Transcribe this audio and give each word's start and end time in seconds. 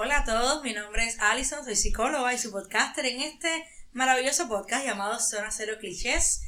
Hola 0.00 0.18
a 0.18 0.24
todos, 0.24 0.62
mi 0.62 0.74
nombre 0.74 1.04
es 1.08 1.18
Alison, 1.18 1.64
soy 1.64 1.74
psicóloga 1.74 2.32
y 2.32 2.38
su 2.38 2.52
podcaster 2.52 3.04
en 3.04 3.20
este 3.20 3.66
maravilloso 3.92 4.46
podcast 4.46 4.86
llamado 4.86 5.18
Zona 5.18 5.50
Cero 5.50 5.74
Clichés, 5.80 6.42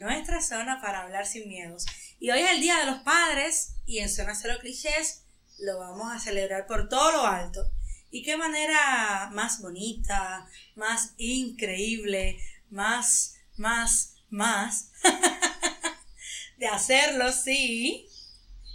nuestra 0.00 0.42
zona 0.42 0.80
para 0.80 1.02
hablar 1.02 1.24
sin 1.24 1.46
miedos. 1.46 1.86
Y 2.18 2.30
hoy 2.30 2.40
es 2.40 2.50
el 2.50 2.60
Día 2.60 2.80
de 2.80 2.86
los 2.86 3.02
Padres 3.02 3.76
y 3.86 4.00
en 4.00 4.08
Zona 4.08 4.34
Cero 4.34 4.58
Clichés 4.60 5.22
lo 5.60 5.78
vamos 5.78 6.12
a 6.12 6.18
celebrar 6.18 6.66
por 6.66 6.88
todo 6.88 7.12
lo 7.12 7.24
alto. 7.24 7.70
Y 8.10 8.24
qué 8.24 8.36
manera 8.36 9.30
más 9.32 9.62
bonita, 9.62 10.48
más 10.74 11.14
increíble, 11.16 12.40
más, 12.70 13.36
más, 13.56 14.16
más 14.30 14.90
de 16.58 16.66
hacerlo, 16.66 17.30
sí. 17.30 18.08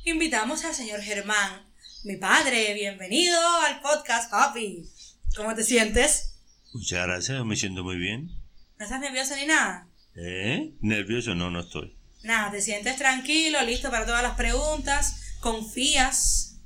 Invitamos 0.05 0.63
al 0.63 0.73
señor 0.73 1.01
Germán, 1.01 1.69
mi 2.03 2.15
padre. 2.17 2.73
Bienvenido 2.73 3.37
al 3.67 3.79
podcast, 3.81 4.31
papi. 4.31 4.89
¿Cómo 5.35 5.53
te 5.53 5.63
sientes? 5.63 6.33
Muchas 6.73 7.05
gracias, 7.05 7.45
me 7.45 7.55
siento 7.55 7.83
muy 7.83 7.97
bien. 7.97 8.31
¿No 8.79 8.85
estás 8.85 8.99
nervioso 8.99 9.35
ni 9.35 9.45
nada? 9.45 9.87
¿Eh? 10.15 10.73
¿Nervioso? 10.81 11.35
No, 11.35 11.51
no 11.51 11.59
estoy. 11.59 11.95
Nada, 12.23 12.51
te 12.51 12.61
sientes 12.61 12.97
tranquilo, 12.97 13.61
listo 13.63 13.91
para 13.91 14.05
todas 14.05 14.23
las 14.23 14.35
preguntas, 14.35 15.37
confías. 15.41 16.59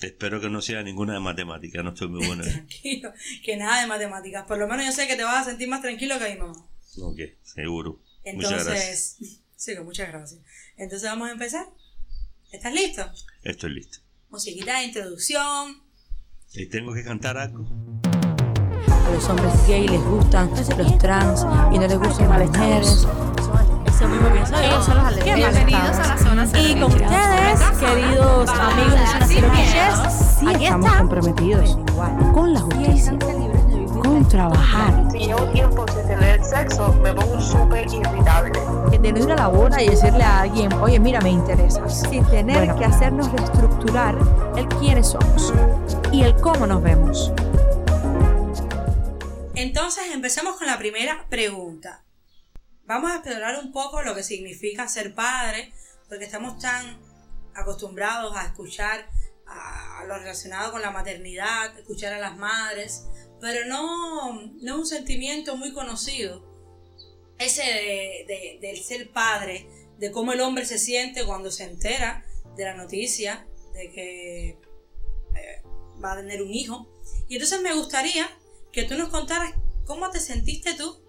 Espero 0.00 0.40
que 0.40 0.50
no 0.50 0.60
sea 0.60 0.82
ninguna 0.82 1.14
de 1.14 1.20
matemáticas, 1.20 1.82
no 1.82 1.90
estoy 1.90 2.08
muy 2.08 2.26
bueno. 2.26 2.42
tranquilo, 2.44 3.12
que 3.44 3.56
nada 3.56 3.80
de 3.80 3.86
matemáticas. 3.86 4.46
Por 4.46 4.58
lo 4.58 4.68
menos 4.68 4.84
yo 4.84 4.92
sé 4.92 5.06
que 5.06 5.16
te 5.16 5.24
vas 5.24 5.46
a 5.46 5.50
sentir 5.50 5.68
más 5.68 5.80
tranquilo 5.80 6.18
que 6.18 6.30
mi 6.30 6.40
mamá. 6.40 6.66
Ok, 6.98 7.20
seguro. 7.42 8.02
Entonces, 8.24 8.52
muchas 8.52 8.66
gracias. 8.66 9.16
Sí, 9.62 9.76
muchas 9.78 10.08
gracias. 10.08 10.40
Entonces 10.76 11.08
vamos 11.08 11.28
a 11.28 11.32
empezar. 11.32 11.66
¿Estás 12.50 12.74
listo? 12.74 13.08
Estoy 13.44 13.74
listo. 13.74 14.01
Musiquita 14.32 14.78
de 14.78 14.84
introducción. 14.84 15.82
¿Y 16.54 16.64
tengo 16.64 16.94
que 16.94 17.04
cantar 17.04 17.36
algo? 17.36 17.66
A 18.88 19.10
los 19.10 19.28
hombres 19.28 19.52
gay 19.68 19.86
les 19.86 20.02
gustan 20.02 20.50
los 20.50 20.98
trans 20.98 21.46
y 21.70 21.78
no 21.78 21.86
les 21.86 21.98
gustan 21.98 22.30
las 22.30 22.48
mujeres. 22.48 23.06
Eso 23.86 24.08
mismo 24.08 24.32
pienso 24.32 24.52
yo. 24.54 24.58
Ellos 24.62 24.86
son 24.86 25.04
los 25.04 25.16
lesbianas. 25.16 25.52
Bienvenidos 25.52 25.96
a 25.98 26.06
la 26.06 26.16
zona 26.16 26.48
cero 26.50 26.64
Y 26.66 26.80
con 26.80 26.92
ustedes, 26.94 27.60
queridos 27.78 28.48
amigos 28.48 28.94
de 28.94 29.06
Zona 29.06 29.26
Cero 29.26 30.48
Aquí 30.48 30.64
estamos 30.64 30.92
comprometidos 30.96 31.78
con 32.32 32.54
la 32.54 32.60
justicia, 32.60 33.18
trabajar, 34.28 35.08
Si 35.12 35.18
llevo 35.18 35.44
tiempo 35.52 35.86
sin 35.88 36.06
tener 36.06 36.44
sexo, 36.44 36.92
me 36.94 37.12
pongo 37.14 37.40
súper 37.40 37.86
irritable. 37.86 38.58
de 39.02 39.12
no 39.12 39.18
ir 39.18 39.32
a 39.32 39.36
la 39.36 39.48
boda 39.48 39.82
y 39.82 39.88
decirle 39.88 40.22
a 40.22 40.42
alguien, 40.42 40.72
oye, 40.74 41.00
mira, 41.00 41.20
me 41.20 41.30
interesas, 41.30 42.02
sin 42.08 42.24
tener 42.26 42.56
Bueno. 42.58 42.76
que 42.76 42.84
hacernos 42.84 43.32
reestructurar 43.32 44.16
el 44.56 44.68
quiénes 44.68 45.08
somos 45.08 45.52
y 46.12 46.22
el 46.22 46.34
cómo 46.36 46.66
nos 46.68 46.82
vemos. 46.82 47.32
Entonces 49.54 50.04
empecemos 50.12 50.56
con 50.56 50.66
la 50.66 50.78
primera 50.78 51.26
pregunta. 51.28 52.04
Vamos 52.84 53.10
a 53.10 53.16
explorar 53.16 53.58
un 53.62 53.72
poco 53.72 54.02
lo 54.02 54.14
que 54.14 54.22
significa 54.22 54.88
ser 54.88 55.14
padre, 55.14 55.72
porque 56.08 56.24
estamos 56.24 56.58
tan 56.58 56.98
acostumbrados 57.54 58.36
a 58.36 58.44
escuchar 58.44 59.06
a 59.46 60.04
lo 60.06 60.16
relacionado 60.18 60.72
con 60.72 60.80
la 60.82 60.90
maternidad, 60.90 61.76
escuchar 61.78 62.12
a 62.14 62.18
las 62.18 62.36
madres, 62.36 63.06
pero 63.42 63.66
no, 63.66 64.32
no 64.40 64.72
es 64.74 64.78
un 64.78 64.86
sentimiento 64.86 65.56
muy 65.56 65.72
conocido. 65.72 66.42
Ese 67.38 67.62
de, 67.64 68.24
de- 68.28 68.58
del 68.62 68.78
ser 68.82 69.10
padre, 69.10 69.66
de 69.98 70.10
cómo 70.12 70.32
el 70.32 70.40
hombre 70.40 70.64
se 70.64 70.78
siente 70.78 71.26
cuando 71.26 71.50
se 71.50 71.64
entera 71.64 72.24
de 72.56 72.64
la 72.64 72.74
noticia 72.74 73.46
de 73.74 73.90
que 73.90 74.48
eh, 74.50 75.62
va 76.02 76.12
a 76.12 76.16
tener 76.16 76.40
un 76.42 76.54
hijo. 76.54 76.88
Y 77.28 77.34
entonces 77.34 77.60
me 77.60 77.74
gustaría 77.74 78.30
que 78.70 78.84
tú 78.84 78.94
nos 78.96 79.08
contaras 79.08 79.52
cómo 79.86 80.08
te 80.10 80.20
sentiste 80.20 80.74
tú 80.74 81.02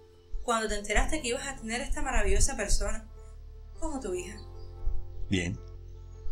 cuando 0.43 0.67
te 0.67 0.75
enteraste 0.75 1.21
que 1.21 1.27
ibas 1.29 1.47
a 1.47 1.55
tener 1.55 1.81
esta 1.81 2.01
maravillosa 2.01 2.57
persona 2.57 3.09
como 3.79 3.99
tu 3.99 4.13
hija. 4.15 4.37
Bien. 5.29 5.57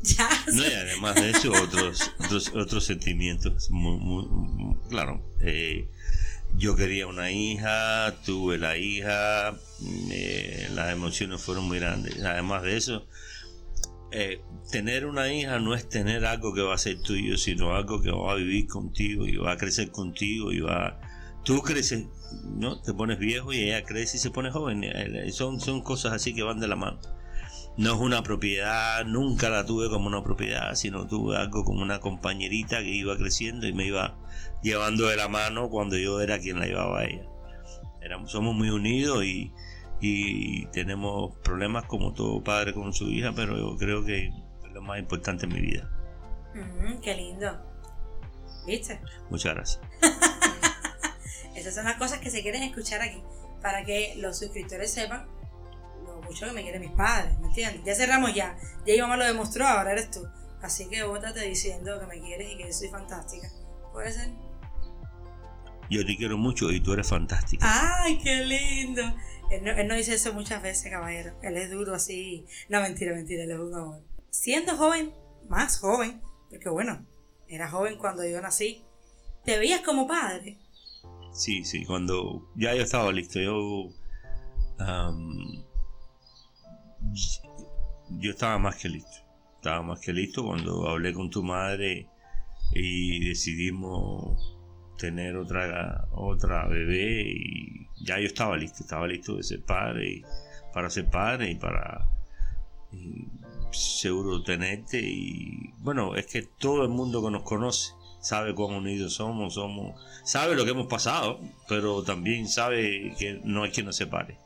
Ya. 0.18 0.30
No, 0.54 0.64
y 0.64 0.74
además 0.74 1.16
de 1.16 1.30
eso, 1.30 1.52
otros, 1.52 2.12
otros, 2.20 2.52
otros 2.56 2.86
sentimientos. 2.86 3.70
Muy, 3.70 3.98
muy- 3.98 4.26
muy- 4.28 4.76
claro, 4.90 5.24
eh, 5.42 5.88
yo 6.58 6.76
quería 6.76 7.08
una 7.08 7.32
hija, 7.32 8.16
tuve 8.26 8.58
la 8.58 8.78
hija, 8.78 9.56
eh, 10.12 10.68
las 10.74 10.92
emociones 10.92 11.42
fueron 11.42 11.66
muy 11.66 11.80
grandes. 11.80 12.20
Además 12.24 12.64
de 12.64 12.78
eso, 12.78 13.06
eh, 14.12 14.42
tener 14.72 15.06
una 15.06 15.32
hija 15.32 15.60
no 15.60 15.76
es 15.76 15.88
tener 15.88 16.26
algo 16.26 16.54
que 16.54 16.62
va 16.62 16.74
a 16.76 16.78
ser 16.80 17.00
tuyo, 17.02 17.38
sino 17.38 17.76
algo 17.76 18.02
que 18.02 18.12
va 18.12 18.32
a 18.32 18.36
vivir 18.36 18.68
contigo 18.68 19.28
y 19.28 19.38
va 19.38 19.52
a 19.54 19.58
crecer 19.58 19.92
contigo 19.92 20.52
y 20.52 20.62
va... 20.62 21.00
Tú 21.44 21.62
creces, 21.62 22.06
¿no? 22.56 22.82
Te 22.82 22.94
pones 22.94 23.18
viejo 23.20 23.52
y 23.54 23.62
ella 23.64 23.84
crece 23.84 24.18
y 24.18 24.20
se 24.20 24.30
pone 24.32 24.52
joven. 24.52 24.84
Son, 25.32 25.60
son 25.60 25.82
cosas 25.82 26.14
así 26.14 26.36
que 26.36 26.44
van 26.44 26.60
de 26.60 26.68
la 26.68 26.76
mano 26.76 27.00
no 27.78 27.94
es 27.94 28.00
una 28.00 28.22
propiedad, 28.24 29.06
nunca 29.06 29.50
la 29.50 29.66
tuve 29.66 29.90
como 29.90 30.08
una 30.08 30.24
propiedad, 30.24 30.76
sino 30.76 31.08
tuve 31.08 31.38
algo 31.38 31.64
como 31.64 31.82
una 31.82 32.00
compañerita 32.00 32.80
que 32.80 32.90
iba 32.90 33.18
creciendo 33.18 33.68
y 33.68 33.74
me 33.74 33.86
iba 33.86 34.18
llevando 34.62 35.08
de 35.08 35.16
la 35.16 35.28
mano 35.28 35.70
cuando 35.70 35.98
yo 35.98 36.22
era 36.22 36.40
quien 36.40 36.60
la 36.60 36.66
llevaba 36.66 37.00
a 37.00 37.06
ella. 37.06 37.26
Éramos, 38.02 38.32
somos 38.32 38.56
muy 38.56 38.70
unidos 38.70 39.24
y, 39.24 39.54
y 40.02 40.66
tenemos 40.68 41.38
problemas 41.44 41.86
como 41.86 42.14
todo 42.14 42.44
padre 42.44 42.74
con 42.74 42.94
su 42.94 43.10
hija, 43.10 43.32
pero 43.36 43.58
yo 43.58 43.78
creo 43.78 44.04
que 44.04 44.28
es 44.28 44.34
lo 44.74 44.82
más 44.82 45.00
importante 45.00 45.46
en 45.46 45.54
mi 45.54 45.62
vida. 45.62 45.90
Mm, 46.54 47.00
qué 47.00 47.16
lindo. 47.16 47.72
¿Viste? 48.66 49.00
Muchas 49.30 49.56
gracias. 49.56 49.82
Esas 51.56 51.76
son 51.76 51.86
las 51.86 51.96
cosas 51.96 52.20
que 52.20 52.30
se 52.30 52.42
quieren 52.42 52.64
escuchar 52.64 53.02
aquí, 53.02 53.22
para 53.62 53.84
que 53.86 54.16
los 54.18 54.40
suscriptores 54.40 54.92
sepan 54.92 55.28
mucho 56.32 56.46
que 56.46 56.54
me 56.54 56.64
quieren 56.64 56.82
mis 56.82 56.92
padres, 56.92 57.38
¿me 57.40 57.48
entiendes? 57.48 57.84
Ya 57.84 57.94
cerramos 57.94 58.34
ya, 58.34 58.58
ya 58.86 58.94
mi 58.94 59.02
mamá 59.02 59.18
lo 59.18 59.26
demostró, 59.26 59.68
ahora 59.68 59.92
eres 59.92 60.12
tú. 60.12 60.26
Así 60.62 60.88
que 60.88 61.04
bótate 61.04 61.42
diciendo 61.42 62.00
que 62.00 62.06
me 62.06 62.22
quieres 62.22 62.54
y 62.54 62.58
que 62.58 62.68
yo 62.68 62.74
soy 62.74 62.88
fantástica. 62.88 63.50
¿Puede 63.92 64.14
ser? 64.14 64.30
Yo 65.90 66.06
te 66.06 66.16
quiero 66.16 66.38
mucho 66.38 66.72
y 66.72 66.80
tú 66.80 66.94
eres 66.94 67.10
fantástica. 67.10 67.66
¡Ay, 67.68 68.18
qué 68.20 68.46
lindo! 68.46 69.02
Él 69.50 69.64
no, 69.66 69.72
él 69.72 69.88
no 69.88 69.96
dice 69.96 70.14
eso 70.14 70.34
muchas 70.34 70.64
veces, 70.64 70.90
caballero. 70.90 71.34
Él 71.42 71.58
es 71.58 71.70
duro 71.70 71.94
así. 71.94 72.46
No, 72.70 72.80
mentira, 72.80 73.14
mentira, 73.14 73.44
él 73.44 73.52
es 73.52 73.60
un 73.60 73.74
amor. 73.74 74.02
Siendo 74.30 74.78
joven, 74.78 75.14
más 75.50 75.80
joven, 75.80 76.22
porque 76.50 76.70
bueno, 76.70 77.06
era 77.50 77.70
joven 77.70 77.98
cuando 77.98 78.26
yo 78.26 78.40
nací, 78.40 78.86
¿te 79.44 79.60
veías 79.60 79.82
como 79.82 80.08
padre? 80.08 80.58
Sí, 81.34 81.66
sí, 81.66 81.84
cuando 81.86 82.50
ya 82.56 82.74
yo 82.74 82.84
estaba 82.84 83.12
listo, 83.12 83.42
yo 83.42 83.90
yo 88.20 88.32
estaba 88.32 88.58
más 88.58 88.76
que 88.78 88.90
listo. 88.90 89.18
Estaba 89.56 89.82
más 89.84 90.00
que 90.00 90.14
listo 90.14 90.44
cuando 90.44 90.88
hablé 90.90 91.14
con 91.14 91.30
tu 91.30 91.44
madre 91.44 92.08
y 92.74 93.28
decidimos 93.28 94.58
tener 94.98 95.36
otra 95.36 96.08
otra 96.12 96.68
bebé 96.68 97.24
y 97.28 97.88
ya 98.04 98.20
yo 98.20 98.28
estaba 98.28 98.56
listo, 98.58 98.84
estaba 98.84 99.08
listo 99.08 99.36
de 99.36 99.44
ser 99.44 99.64
padre 99.64 100.10
y 100.10 100.24
para 100.74 100.90
ser 100.90 101.10
padre 101.10 101.52
y 101.52 101.56
para 101.56 102.08
seguro 103.72 104.44
tenerte 104.44 105.00
y 105.02 105.74
bueno, 105.80 106.16
es 106.16 106.28
que 106.28 106.44
todo 106.44 106.84
el 106.84 106.90
mundo 106.90 107.24
que 107.24 107.32
nos 107.32 107.44
conoce 107.44 107.94
sabe 108.20 108.54
cuán 108.54 108.76
unidos 108.76 109.16
somos, 109.16 109.56
somos 109.56 110.00
sabe 110.24 110.56
lo 110.56 110.66
que 110.66 110.72
hemos 110.72 110.88
pasado, 110.88 111.40
pero 111.68 112.04
también 112.04 112.48
sabe 112.48 113.16
que 113.18 113.42
no 113.44 113.64
hay 113.64 113.72
quien 113.72 113.88
nos 113.88 113.96
separe. 113.96 114.38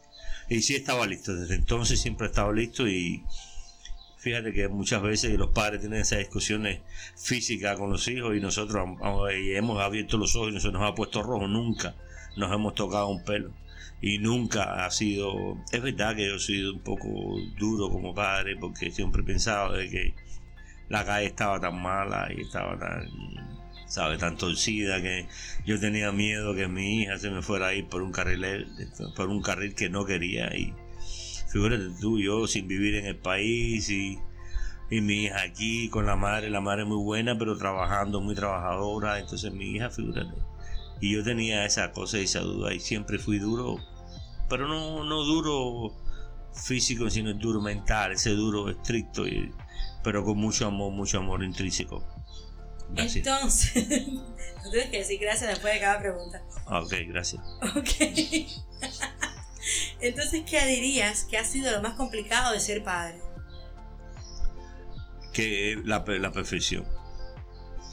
Y 0.48 0.62
sí 0.62 0.76
estaba 0.76 1.08
listo, 1.08 1.36
desde 1.36 1.56
entonces 1.56 2.00
siempre 2.00 2.28
he 2.28 2.30
estado 2.30 2.54
listo 2.54 2.88
y 2.88 3.24
fíjate 4.18 4.54
que 4.54 4.68
muchas 4.68 5.02
veces 5.02 5.38
los 5.38 5.50
padres 5.50 5.82
tienen 5.82 6.02
esas 6.02 6.20
discusiones 6.20 6.82
físicas 7.16 7.78
con 7.78 7.92
los 7.92 8.08
hijos 8.08 8.36
y 8.36 8.40
nosotros 8.40 8.88
y 9.36 9.56
hemos 9.56 9.82
abierto 9.82 10.18
los 10.18 10.36
ojos 10.36 10.54
y 10.54 10.60
se 10.60 10.72
nos 10.72 10.84
ha 10.84 10.94
puesto 10.94 11.24
rojo, 11.24 11.48
nunca 11.48 11.96
nos 12.36 12.54
hemos 12.54 12.76
tocado 12.76 13.08
un 13.08 13.24
pelo. 13.24 13.52
Y 14.02 14.20
nunca 14.20 14.86
ha 14.86 14.92
sido, 14.92 15.58
es 15.72 15.82
verdad 15.82 16.16
que 16.16 16.28
yo 16.28 16.36
he 16.36 16.40
sido 16.40 16.74
un 16.74 16.82
poco 16.82 17.08
duro 17.58 17.90
como 17.90 18.14
padre 18.14 18.56
porque 18.56 18.92
siempre 18.92 19.22
he 19.24 19.26
pensado 19.26 19.74
de 19.74 19.90
que 19.90 20.14
la 20.90 21.06
calle 21.06 21.28
estaba 21.28 21.60
tan 21.60 21.82
mala 21.82 22.30
y 22.36 22.42
estaba 22.42 22.78
tan, 22.78 23.10
sabe, 23.88 24.18
tan 24.18 24.38
torcida 24.38 25.02
que 25.02 25.28
yo 25.66 25.80
tenía 25.80 26.12
miedo 26.12 26.56
que 26.56 26.68
mi 26.68 27.02
hija 27.02 27.18
se 27.20 27.30
me 27.30 27.42
fuera 27.42 27.68
a 27.68 27.74
ir 27.74 27.88
por 27.88 28.02
un 28.02 28.12
carril, 28.12 28.68
por 29.16 29.30
un 29.30 29.42
carril 29.42 29.76
que 29.76 29.90
no 29.90 30.06
quería. 30.06 30.56
Y 30.56 30.74
figúrate 31.52 31.90
tú, 32.00 32.20
yo 32.20 32.48
sin 32.48 32.68
vivir 32.68 32.96
en 32.96 33.06
el 33.06 33.18
país 33.18 33.90
y, 33.90 34.20
y 34.90 35.02
mi 35.02 35.26
hija 35.26 35.42
aquí 35.42 35.90
con 35.90 36.06
la 36.06 36.16
madre, 36.16 36.50
la 36.50 36.62
madre 36.62 36.86
muy 36.86 37.04
buena 37.04 37.38
pero 37.38 37.58
trabajando, 37.58 38.22
muy 38.22 38.36
trabajadora, 38.36 39.20
entonces 39.20 39.52
mi 39.54 39.72
hija, 39.72 39.90
figúrate. 39.90 40.36
Y 41.02 41.14
yo 41.14 41.24
tenía 41.24 41.66
esa 41.66 41.92
cosa 41.92 42.20
y 42.20 42.24
esa 42.24 42.40
duda. 42.40 42.74
Y 42.74 42.80
siempre 42.80 43.20
fui 43.20 43.38
duro, 43.38 43.78
pero 44.50 44.68
no, 44.68 45.04
no 45.04 45.24
duro 45.24 45.94
físico, 46.54 47.10
sino 47.10 47.34
duro 47.34 47.62
mental, 47.62 48.14
ese 48.14 48.32
duro 48.32 48.70
estricto, 48.70 49.28
y, 49.28 49.52
pero 50.04 50.24
con 50.24 50.38
mucho 50.38 50.68
amor, 50.68 50.92
mucho 50.92 51.20
amor 51.20 51.44
intrínseco. 51.44 52.04
Gracias. 52.90 53.16
Entonces, 53.16 53.84
tú 54.64 54.72
tienes 54.72 54.90
que 54.90 54.98
decir 55.00 55.20
gracias 55.20 55.50
después 55.50 55.74
de 55.74 55.80
cada 55.80 56.00
pregunta. 56.00 56.44
Ah, 56.68 56.80
ok, 56.80 56.94
gracias. 57.08 57.42
Ok. 57.76 57.90
Entonces, 60.02 60.44
¿qué 60.48 60.66
dirías 60.66 61.24
que 61.26 61.38
ha 61.38 61.46
sido 61.46 61.72
lo 61.72 61.82
más 61.82 61.94
complicado 61.94 62.54
de 62.54 62.60
ser 62.60 62.84
padre? 62.84 63.20
Que 65.34 65.82
la, 65.84 66.04
la 66.08 66.32
perfección. 66.32 66.86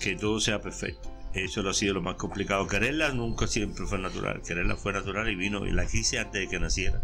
Que 0.00 0.16
todo 0.16 0.40
sea 0.40 0.60
perfecto. 0.60 1.10
Eso 1.34 1.62
lo 1.62 1.70
ha 1.70 1.74
sido 1.74 1.94
lo 1.94 2.02
más 2.02 2.16
complicado. 2.16 2.66
Quererla 2.66 3.10
nunca 3.10 3.46
siempre 3.46 3.86
fue 3.86 3.98
natural. 3.98 4.42
Quererla 4.42 4.76
fue 4.76 4.92
natural 4.92 5.28
y 5.30 5.34
vino 5.34 5.66
y 5.66 5.72
la 5.72 5.86
quise 5.86 6.18
antes 6.18 6.42
de 6.42 6.48
que 6.48 6.60
naciera. 6.60 7.02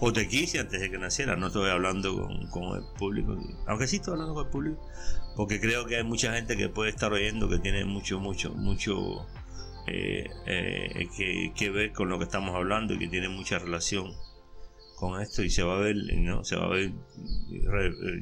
O 0.00 0.12
te 0.12 0.28
quise 0.28 0.58
antes 0.58 0.80
de 0.80 0.90
que 0.90 0.98
naciera. 0.98 1.36
No 1.36 1.48
estoy 1.48 1.70
hablando 1.70 2.28
con, 2.50 2.76
el 2.76 2.84
público. 2.98 3.38
Aunque 3.66 3.86
sí 3.86 3.96
estoy 3.96 4.12
hablando 4.12 4.34
con 4.34 4.46
el 4.46 4.50
público. 4.50 4.90
Porque 5.36 5.60
creo 5.60 5.86
que 5.86 5.96
hay 5.96 6.04
mucha 6.04 6.34
gente 6.34 6.56
que 6.56 6.68
puede 6.68 6.90
estar 6.90 7.12
oyendo 7.12 7.48
que 7.48 7.58
tiene 7.58 7.84
mucho, 7.84 8.20
mucho, 8.20 8.50
mucho 8.54 9.26
eh, 9.86 10.28
eh, 10.46 11.08
que, 11.16 11.52
que 11.56 11.70
ver 11.70 11.92
con 11.92 12.08
lo 12.08 12.18
que 12.18 12.24
estamos 12.24 12.54
hablando 12.54 12.94
y 12.94 12.98
que 12.98 13.08
tiene 13.08 13.28
mucha 13.28 13.58
relación 13.58 14.14
con 14.96 15.20
esto 15.20 15.42
y 15.42 15.50
se 15.50 15.62
va 15.62 15.76
a 15.76 15.80
ver, 15.80 15.96
¿no? 15.96 16.44
Se 16.44 16.56
va 16.56 16.66
a 16.66 16.68
ver 16.68 16.92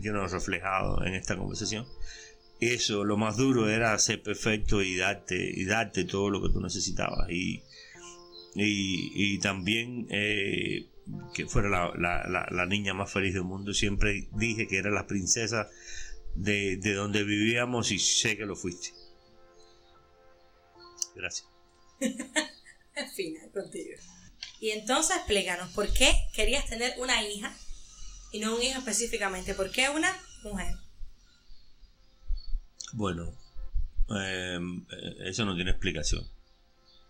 know, 0.02 0.26
reflejado 0.26 1.04
en 1.04 1.14
esta 1.14 1.36
conversación. 1.36 1.86
Eso, 2.60 3.04
lo 3.04 3.16
más 3.16 3.36
duro 3.36 3.68
era 3.68 3.98
ser 3.98 4.22
perfecto 4.22 4.82
y 4.82 4.96
darte, 4.96 5.36
y 5.36 5.64
darte 5.64 6.04
todo 6.04 6.30
lo 6.30 6.40
que 6.40 6.52
tú 6.52 6.60
necesitabas. 6.60 7.28
Y, 7.30 7.62
y, 8.54 9.38
también 9.38 10.06
eh, 10.10 10.86
que 11.34 11.46
fuera 11.46 11.68
la, 11.68 11.92
la- 11.96 12.26
la- 12.28 12.48
la 12.50 12.66
niña 12.66 12.94
más 12.94 13.12
feliz 13.12 13.34
del 13.34 13.44
mundo. 13.44 13.72
Siempre 13.74 14.28
dije 14.32 14.66
que 14.68 14.78
era 14.78 14.90
la 14.90 15.06
princesa 15.06 15.68
de, 16.34 16.76
de 16.76 16.94
donde 16.94 17.24
vivíamos 17.24 17.90
y 17.90 17.98
sé 17.98 18.36
que 18.36 18.46
lo 18.46 18.56
fuiste. 18.56 18.90
Gracias. 21.14 21.48
Al 22.96 23.08
final, 23.14 23.50
contigo. 23.52 23.96
Y 24.60 24.70
entonces, 24.70 25.16
explícanos, 25.16 25.72
¿por 25.72 25.92
qué 25.92 26.12
querías 26.34 26.66
tener 26.66 26.94
una 26.98 27.22
hija 27.22 27.54
y 28.32 28.40
no 28.40 28.54
un 28.56 28.62
hijo 28.62 28.78
específicamente? 28.78 29.54
¿Por 29.54 29.70
qué 29.70 29.88
una 29.88 30.16
mujer? 30.44 30.74
Bueno, 32.94 33.32
eh, 34.16 34.58
eso 35.24 35.44
no 35.44 35.54
tiene 35.54 35.70
explicación. 35.72 36.26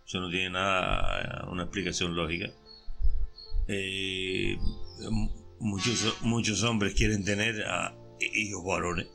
Eso 0.06 0.21
no 0.21 0.31
tiene 0.31 0.50
nada, 0.50 1.47
una 1.50 1.65
explicación 1.65 2.15
lógica. 2.17 2.50
Eh, 3.69 4.56
muchos, 5.61 6.17
muchos 6.23 6.62
hombres 6.62 6.94
quieren 6.94 7.25
tener 7.25 7.64
hijos 8.20 8.64
varones. 8.64 9.06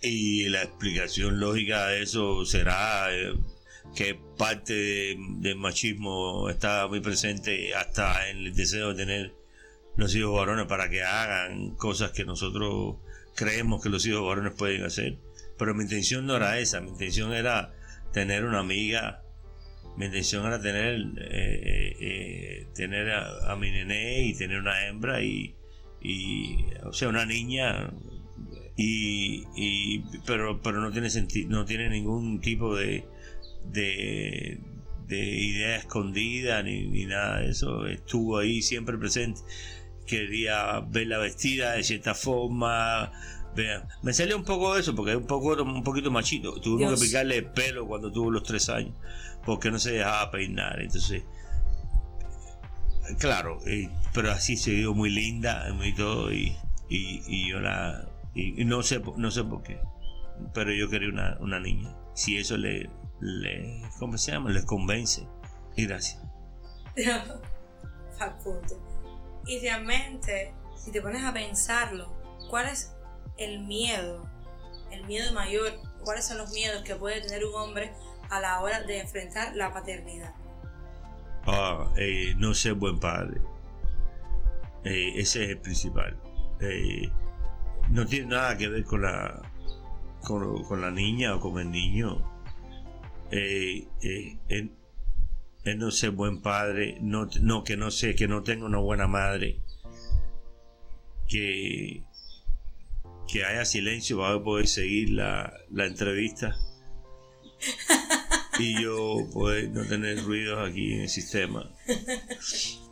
Y 0.00 0.48
la 0.48 0.62
explicación 0.64 1.38
lógica 1.38 1.86
de 1.88 2.02
eso 2.02 2.44
será 2.44 3.14
eh, 3.14 3.34
que 3.94 4.16
parte 4.36 4.72
de- 4.74 5.16
del 5.38 5.56
machismo 5.56 6.48
está 6.50 6.88
muy 6.88 7.00
presente 7.00 7.74
hasta 7.74 8.28
en 8.28 8.38
el 8.38 8.54
deseo 8.54 8.88
de 8.88 8.94
tener 8.94 9.34
los 9.96 10.14
hijos 10.16 10.34
varones 10.34 10.66
para 10.66 10.88
que 10.88 11.02
hagan 11.02 11.76
cosas 11.76 12.10
que 12.12 12.24
nosotros 12.24 12.96
creemos 13.36 13.82
que 13.82 13.90
los 13.90 14.04
hijos 14.06 14.26
varones 14.26 14.54
pueden 14.56 14.84
hacer. 14.84 15.18
Pero 15.58 15.74
mi 15.74 15.84
intención 15.84 16.26
no 16.26 16.34
era 16.36 16.58
esa, 16.58 16.80
mi 16.80 16.88
intención 16.90 17.32
era 17.32 17.72
tener 18.12 18.44
una 18.44 18.58
amiga, 18.58 19.21
mi 19.96 20.06
intención 20.06 20.46
era 20.46 20.60
tener, 20.60 21.00
eh, 21.18 21.96
eh, 22.00 22.66
tener 22.74 23.10
a, 23.10 23.52
a 23.52 23.56
mi 23.56 23.70
nené 23.70 24.22
y 24.22 24.34
tener 24.34 24.58
una 24.58 24.86
hembra 24.86 25.22
y, 25.22 25.54
y 26.00 26.64
o 26.84 26.92
sea, 26.92 27.08
una 27.08 27.26
niña 27.26 27.92
y, 28.76 29.44
y 29.54 30.02
pero 30.26 30.60
pero 30.62 30.80
no 30.80 30.90
tiene 30.90 31.10
sentido, 31.10 31.50
no 31.50 31.64
tiene 31.64 31.88
ningún 31.90 32.40
tipo 32.40 32.74
de 32.74 33.04
de, 33.66 34.58
de 35.06 35.18
idea 35.18 35.76
escondida 35.76 36.62
ni, 36.62 36.86
ni 36.86 37.04
nada 37.06 37.40
de 37.40 37.50
eso, 37.50 37.86
estuvo 37.86 38.38
ahí 38.38 38.62
siempre 38.62 38.96
presente 38.98 39.42
quería 40.06 40.80
verla 40.80 41.18
vestida 41.18 41.72
de 41.72 41.82
cierta 41.84 42.14
forma. 42.14 43.12
Vea, 43.54 43.86
Me 44.02 44.12
salió 44.12 44.36
un 44.36 44.44
poco 44.44 44.76
eso 44.76 44.94
porque 44.94 45.12
es 45.12 45.16
un 45.16 45.26
poco 45.26 45.62
un 45.62 45.84
poquito 45.84 46.10
machito. 46.10 46.54
Tuvimos 46.60 46.90
Dios. 46.92 47.00
que 47.00 47.06
picarle 47.06 47.36
el 47.36 47.46
pelo 47.46 47.86
cuando 47.86 48.10
tuvo 48.10 48.30
los 48.30 48.42
tres 48.42 48.68
años 48.68 48.94
porque 49.44 49.70
no 49.70 49.78
se 49.78 49.92
dejaba 49.92 50.30
peinar. 50.30 50.80
Entonces, 50.80 51.22
claro, 53.18 53.58
eh, 53.66 53.90
pero 54.12 54.30
así 54.30 54.56
se 54.56 54.72
vio 54.72 54.94
muy 54.94 55.10
linda 55.10 55.68
y 55.82 55.94
todo 55.94 56.32
y, 56.32 56.56
y, 56.88 57.22
y 57.26 57.50
yo 57.50 57.60
la 57.60 58.08
y, 58.34 58.64
no 58.64 58.82
sé 58.82 59.02
no 59.16 59.30
sé 59.30 59.44
por 59.44 59.62
qué, 59.62 59.80
pero 60.54 60.72
yo 60.72 60.88
quería 60.88 61.08
una, 61.08 61.36
una 61.40 61.60
niña. 61.60 61.94
Si 62.14 62.36
eso 62.36 62.56
le 62.56 62.90
le 63.20 63.82
¿cómo 63.98 64.18
se 64.18 64.32
llama? 64.32 64.50
les 64.50 64.64
convence. 64.64 65.26
Y 65.76 65.86
gracias. 65.86 66.22
Facundo. 68.18 68.78
Y 69.46 69.58
realmente, 69.60 70.54
si 70.76 70.92
te 70.92 71.00
pones 71.00 71.24
a 71.24 71.32
pensarlo, 71.32 72.12
¿cuál 72.50 72.68
es 72.68 72.94
el 73.38 73.60
miedo? 73.60 74.28
El 74.90 75.04
miedo 75.06 75.32
mayor, 75.32 75.72
¿cuáles 76.04 76.26
son 76.26 76.38
los 76.38 76.50
miedos 76.52 76.82
que 76.82 76.94
puede 76.94 77.20
tener 77.22 77.44
un 77.44 77.54
hombre 77.54 77.92
a 78.32 78.40
la 78.40 78.60
hora 78.62 78.82
de 78.82 79.00
enfrentar 79.00 79.54
la 79.54 79.70
paternidad? 79.72 80.34
Ah, 81.46 81.92
eh, 81.98 82.34
no 82.38 82.54
ser 82.54 82.74
buen 82.74 82.98
padre. 82.98 83.42
Eh, 84.84 85.12
ese 85.16 85.44
es 85.44 85.50
el 85.50 85.58
principal. 85.58 86.18
Eh, 86.60 87.10
no 87.90 88.06
tiene 88.06 88.28
nada 88.28 88.56
que 88.56 88.68
ver 88.68 88.84
con 88.84 89.02
la 89.02 89.42
con, 90.22 90.64
con 90.64 90.80
la 90.80 90.90
niña 90.90 91.34
o 91.34 91.40
con 91.40 91.58
el 91.58 91.70
niño. 91.70 92.26
El, 93.30 93.88
el 95.64 95.78
no 95.78 95.90
ser 95.90 96.12
buen 96.12 96.40
padre, 96.40 96.96
no, 97.02 97.28
no 97.42 97.64
que 97.64 97.76
no 97.76 97.90
sé, 97.90 98.14
que 98.14 98.28
no 98.28 98.42
tenga 98.42 98.64
una 98.64 98.78
buena 98.78 99.06
madre, 99.08 99.60
que 101.28 102.02
que 103.30 103.44
haya 103.44 103.64
silencio 103.64 104.18
para 104.18 104.42
poder 104.42 104.66
seguir 104.66 105.10
la, 105.10 105.52
la 105.70 105.86
entrevista 105.86 106.56
y 108.58 108.82
yo 108.82 109.28
poder 109.32 109.70
no 109.70 109.84
tener 109.84 110.22
ruidos 110.22 110.68
aquí 110.68 110.94
en 110.94 111.00
el 111.02 111.08
sistema. 111.08 111.70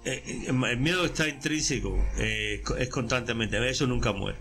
Eh, 0.02 0.22
eh, 0.24 0.44
el 0.46 0.78
miedo 0.78 1.04
está 1.04 1.28
intrínseco, 1.28 2.02
eh, 2.16 2.62
es 2.78 2.88
constantemente, 2.88 3.68
eso 3.68 3.86
nunca 3.86 4.12
muere. 4.12 4.38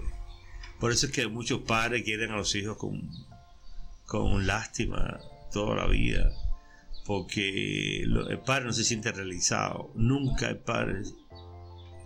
Por 0.80 0.94
eso 0.94 1.07
es 1.07 1.12
que 1.12 1.27
muchos 1.27 1.63
padres 1.63 2.04
quieren 2.04 2.31
a 2.31 2.38
los 2.38 2.56
hijos 2.56 2.77
con, 2.77 3.10
con 4.06 4.48
lástima 4.48 5.19
toda 5.51 5.75
la 5.75 5.88
vida, 5.88 6.31
porque 7.06 8.04
el 8.04 8.40
padre 8.45 8.68
no 8.68 8.71
se 8.71 8.85
siente 8.85 9.11
realizado, 9.11 9.92
nunca 9.95 10.47
el 10.47 10.59
padre 10.59 11.04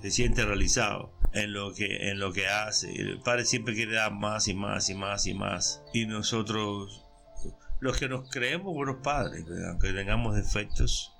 se 0.02 0.10
siente 0.10 0.44
realizado 0.44 1.14
en 1.34 1.54
lo 1.54 1.74
que 1.74 2.10
en 2.10 2.20
lo 2.20 2.32
que 2.32 2.48
hace. 2.48 2.92
El 2.94 3.20
padre 3.20 3.46
siempre 3.46 3.74
quiere 3.74 3.94
dar 3.94 4.14
más 4.14 4.48
y 4.48 4.54
más 4.54 4.90
y 4.90 4.96
más 4.96 5.28
y 5.28 5.34
más. 5.34 5.84
Y 5.94 6.06
nosotros, 6.06 7.03
los 7.84 7.98
que 7.98 8.08
nos 8.08 8.30
creemos 8.30 8.74
buenos 8.74 9.04
padres, 9.04 9.46
¿verdad? 9.46 9.72
aunque 9.72 9.92
tengamos 9.92 10.38
defectos, 10.38 11.14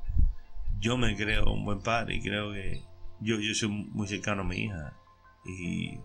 yo 0.80 0.98
me 0.98 1.14
creo 1.18 1.52
un 1.52 1.66
buen 1.66 1.82
padre 1.82 2.16
y 2.16 2.22
creo 2.22 2.54
que 2.54 2.82
yo, 3.20 3.38
yo 3.42 3.54
soy 3.54 3.68
muy 3.68 4.08
cercano 4.08 4.44
a 4.44 4.46
mi 4.46 4.64
hija. 4.64 4.94
Y, 5.46 6.00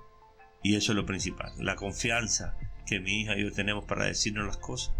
y 0.64 0.74
eso 0.74 0.90
es 0.90 0.96
lo 0.96 1.06
principal, 1.06 1.52
la 1.58 1.76
confianza 1.76 2.56
que 2.86 2.98
mi 2.98 3.20
hija 3.20 3.36
y 3.36 3.44
yo 3.44 3.52
tenemos 3.52 3.84
para 3.84 4.06
decirnos 4.06 4.46
las 4.46 4.56
cosas, 4.56 4.92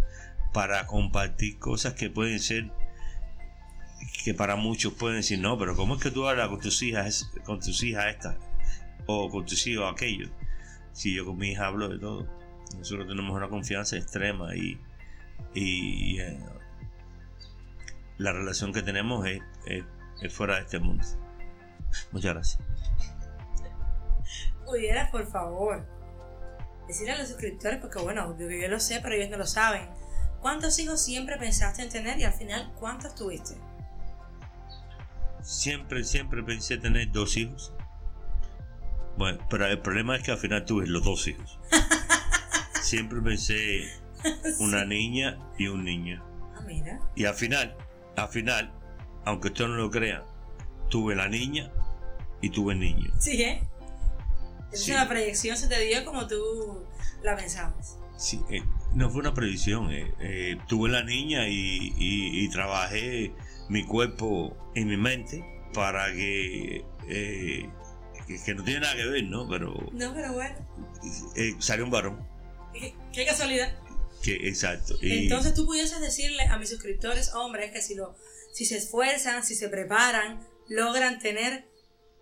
para 0.53 0.87
compartir 0.87 1.59
cosas 1.59 1.95
que 1.95 2.09
pueden 2.09 2.38
ser 2.38 2.71
que 4.23 4.33
para 4.33 4.55
muchos 4.55 4.93
pueden 4.93 5.17
decir, 5.17 5.41
no, 5.41 5.59
pero 5.59 5.75
¿cómo 5.75 5.97
es 5.97 6.03
que 6.03 6.12
tú 6.12 6.29
hablas 6.29 6.49
con 6.50 6.61
tus 6.61 6.81
hijas, 6.83 7.33
con 7.45 7.59
tus 7.59 7.83
hijas 7.83 8.07
estas? 8.15 8.37
O 9.07 9.29
con 9.29 9.45
tus 9.45 9.67
hijos 9.67 9.93
aquellos. 9.93 10.31
Si 10.93 11.12
yo 11.15 11.25
con 11.25 11.37
mi 11.37 11.50
hija 11.50 11.67
hablo 11.67 11.88
de 11.88 11.99
todo. 11.99 12.29
Nosotros 12.77 13.09
tenemos 13.09 13.35
una 13.35 13.49
confianza 13.49 13.97
extrema 13.97 14.55
y, 14.55 14.79
y 15.54 16.21
eh, 16.21 16.38
la 18.18 18.33
relación 18.33 18.73
que 18.73 18.83
tenemos 18.83 19.26
es, 19.26 19.40
es- 19.66 19.85
es 20.23 20.33
fuera 20.35 20.57
de 20.57 20.62
este 20.62 20.78
mundo. 20.80 21.04
Muchas 22.12 22.35
gracias. 22.35 22.59
Pudieras, 24.66 25.11
por 25.11 25.26
favor, 25.26 25.87
decirle 26.87 27.12
a 27.12 27.18
los 27.18 27.28
suscriptores, 27.28 27.78
porque 27.80 27.99
bueno, 28.00 28.26
obvio 28.28 28.49
que 28.49 28.61
yo 28.61 28.68
lo 28.68 28.80
sé, 28.80 29.00
pero 29.02 29.14
ellos 29.14 29.30
no 29.30 29.38
lo 29.38 29.47
saben. 29.47 29.88
¿Cuántos 30.40 30.78
hijos 30.78 31.02
siempre 31.02 31.37
pensaste 31.38 31.83
en 31.83 31.88
tener 31.88 32.18
y 32.18 32.25
al 32.25 32.33
final 32.35 32.73
cuántos 32.78 33.14
tuviste? 33.14 33.54
Siempre, 35.42 36.04
siempre 36.04 36.42
pensé 36.42 36.76
tener 36.76 37.11
dos 37.11 37.37
hijos. 37.37 37.73
Bueno, 39.16 39.38
pero 39.49 39.66
el 39.66 39.80
problema 39.80 40.16
es 40.16 40.23
que 40.23 40.30
al 40.33 40.38
final 40.38 40.64
tuve 40.64 40.87
los 40.87 41.02
dos 41.04 41.26
hijos. 41.26 41.59
Siempre 42.83 43.21
pensé 43.21 43.88
una 44.61 44.85
niña 44.85 45.39
y 45.59 45.69
un 45.69 45.85
niño. 45.85 46.23
Ah, 46.57 46.61
mira. 46.67 47.01
Y 47.15 47.25
al 47.25 47.35
final, 47.35 47.77
al 48.17 48.29
final, 48.29 48.73
aunque 49.25 49.49
usted 49.49 49.67
no 49.67 49.75
lo 49.75 49.91
crea, 49.91 50.25
tuve 50.91 51.15
la 51.15 51.29
niña 51.29 51.71
y 52.41 52.51
tuve 52.51 52.73
el 52.75 52.81
niño. 52.81 53.13
Sí, 53.19 53.43
¿eh? 53.43 53.61
Entonces 54.59 54.85
Sí. 54.87 54.93
la 54.93 55.09
proyección 55.09 55.57
se 55.57 55.67
te 55.69 55.81
dio 55.85 56.05
como 56.05 56.27
tú 56.27 56.85
la 57.23 57.37
pensabas. 57.37 57.99
Sí, 58.17 58.41
eh, 58.51 58.63
No 58.95 59.11
fue 59.11 59.21
una 59.21 59.35
previsión. 59.35 59.91
eh, 59.93 60.13
eh, 60.21 60.57
tuve 60.67 60.89
la 60.91 61.03
niña 61.05 61.47
y, 61.49 61.93
y- 61.97 62.45
y 62.45 62.49
trabajé 62.49 63.33
mi 63.69 63.85
cuerpo 63.85 64.57
y 64.75 64.85
mi 64.85 64.97
mente 64.97 65.45
para 65.75 66.13
que, 66.13 66.85
que, 67.07 67.71
que 68.45 68.55
no 68.55 68.65
tiene 68.65 68.81
nada 68.81 68.95
que 68.97 69.07
ver, 69.07 69.25
¿no? 69.25 69.47
Pero 69.49 69.75
No, 69.93 70.13
pero 70.15 70.33
bueno. 70.33 70.57
salió 71.61 71.85
un 71.85 71.91
varón. 71.91 72.27
Qué, 72.73 72.95
qué 73.13 73.25
casualidad. 73.27 73.73
Que, 74.23 74.49
exacto. 74.49 74.97
Y, 75.01 75.25
Entonces 75.25 75.55
tú 75.55 75.67
pudieses 75.67 76.01
decirle 76.01 76.43
a 76.45 76.59
mis 76.59 76.69
suscriptores, 76.71 77.33
hombres, 77.35 77.71
que 77.73 77.81
si 77.83 77.95
lo, 77.95 78.17
si 78.53 78.65
se 78.65 78.77
esfuerzan, 78.79 79.45
si 79.45 79.55
se 79.55 79.69
preparan, 79.69 80.41
logran 80.69 81.19
tener 81.19 81.67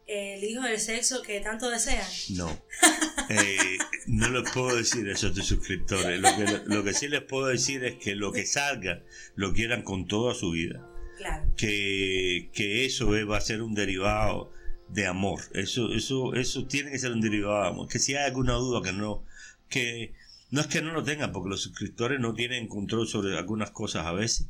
el 0.06 0.44
hijo 0.44 0.62
del 0.62 0.78
sexo 0.78 1.22
que 1.22 1.40
tanto 1.40 1.70
desean. 1.70 2.06
No. 2.30 2.62
Eh, 3.28 3.78
no 4.06 4.28
les 4.28 4.48
puedo 4.52 4.76
decir 4.76 5.08
eso 5.08 5.26
a 5.26 5.32
tus 5.32 5.46
suscriptores. 5.46 6.20
Lo 6.20 6.28
que, 6.36 6.60
lo 6.66 6.84
que 6.84 6.94
sí 6.94 7.08
les 7.08 7.22
puedo 7.22 7.46
decir 7.46 7.82
es 7.82 7.96
que 7.96 8.14
lo 8.14 8.30
que 8.30 8.46
salga 8.46 9.02
lo 9.34 9.52
quieran 9.52 9.82
con 9.82 10.06
toda 10.06 10.32
su 10.32 10.52
vida. 10.52 10.88
Claro. 11.18 11.52
Que, 11.56 12.50
que 12.52 12.84
eso 12.84 13.16
es- 13.16 13.28
va 13.28 13.38
a 13.38 13.40
ser 13.40 13.62
un 13.62 13.74
derivado 13.74 14.52
de 14.88 15.06
amor. 15.08 15.40
Eso, 15.54 15.92
eso, 15.92 16.34
eso 16.34 16.68
tiene 16.68 16.92
que 16.92 17.00
ser 17.00 17.10
un 17.10 17.20
derivado 17.20 17.62
de 17.64 17.68
amor. 17.70 17.88
Que 17.88 17.98
si 17.98 18.14
hay 18.14 18.26
alguna 18.26 18.52
duda 18.52 18.80
que 18.80 18.92
no, 18.96 19.24
que 19.68 20.12
no 20.50 20.60
es 20.60 20.66
que 20.68 20.82
no 20.82 20.92
lo 20.92 21.02
tengan, 21.02 21.32
porque 21.32 21.50
los 21.50 21.62
suscriptores 21.62 22.20
no 22.20 22.34
tienen 22.34 22.68
control 22.68 23.08
sobre 23.08 23.36
algunas 23.36 23.70
cosas 23.70 24.06
a 24.06 24.12
veces. 24.12 24.46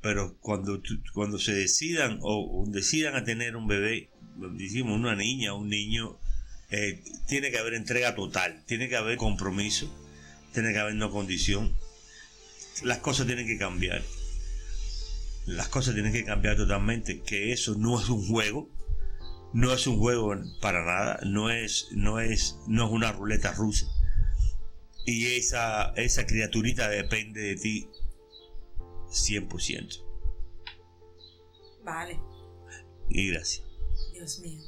Pero 0.00 0.36
cuando, 0.40 0.80
cuando 1.12 1.38
se 1.38 1.52
decidan 1.52 2.18
o, 2.22 2.62
o 2.62 2.66
decidan 2.66 3.16
a 3.16 3.24
tener 3.24 3.56
un 3.56 3.66
bebé, 3.66 4.10
decimos 4.52 4.98
una 4.98 5.16
niña 5.16 5.54
o 5.54 5.58
un 5.58 5.68
niño, 5.68 6.18
eh, 6.70 7.02
tiene 7.26 7.50
que 7.50 7.58
haber 7.58 7.74
entrega 7.74 8.14
total, 8.14 8.62
tiene 8.66 8.88
que 8.88 8.96
haber 8.96 9.16
compromiso, 9.16 9.92
tiene 10.52 10.72
que 10.72 10.78
haber 10.78 10.94
no 10.94 11.10
condición. 11.10 11.74
Las 12.82 12.98
cosas 12.98 13.26
tienen 13.26 13.46
que 13.46 13.58
cambiar. 13.58 14.02
Las 15.46 15.68
cosas 15.68 15.94
tienen 15.94 16.12
que 16.12 16.24
cambiar 16.24 16.56
totalmente, 16.56 17.20
que 17.22 17.52
eso 17.52 17.74
no 17.74 17.98
es 18.00 18.08
un 18.10 18.26
juego, 18.26 18.70
no 19.54 19.72
es 19.72 19.86
un 19.86 19.98
juego 19.98 20.36
para 20.60 20.84
nada, 20.84 21.20
no 21.24 21.50
es, 21.50 21.88
no 21.92 22.20
es, 22.20 22.56
no 22.66 22.86
es 22.86 22.92
una 22.92 23.12
ruleta 23.12 23.52
rusa. 23.52 23.86
Y 25.10 25.38
esa, 25.38 25.94
esa 25.96 26.26
criaturita 26.26 26.90
depende 26.90 27.40
de 27.40 27.56
ti 27.56 27.88
100%. 29.08 30.04
Vale. 31.82 32.20
Y 33.08 33.30
gracias. 33.30 33.66
Dios 34.12 34.38
mío. 34.40 34.60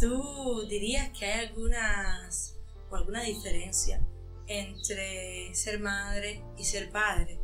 ¿Tú 0.00 0.66
dirías 0.70 1.10
que 1.10 1.26
hay 1.26 1.48
algunas 1.48 2.56
o 2.88 2.96
alguna 2.96 3.24
diferencia 3.24 4.02
entre 4.46 5.54
ser 5.54 5.78
madre 5.80 6.42
y 6.56 6.64
ser 6.64 6.90
padre? 6.90 7.38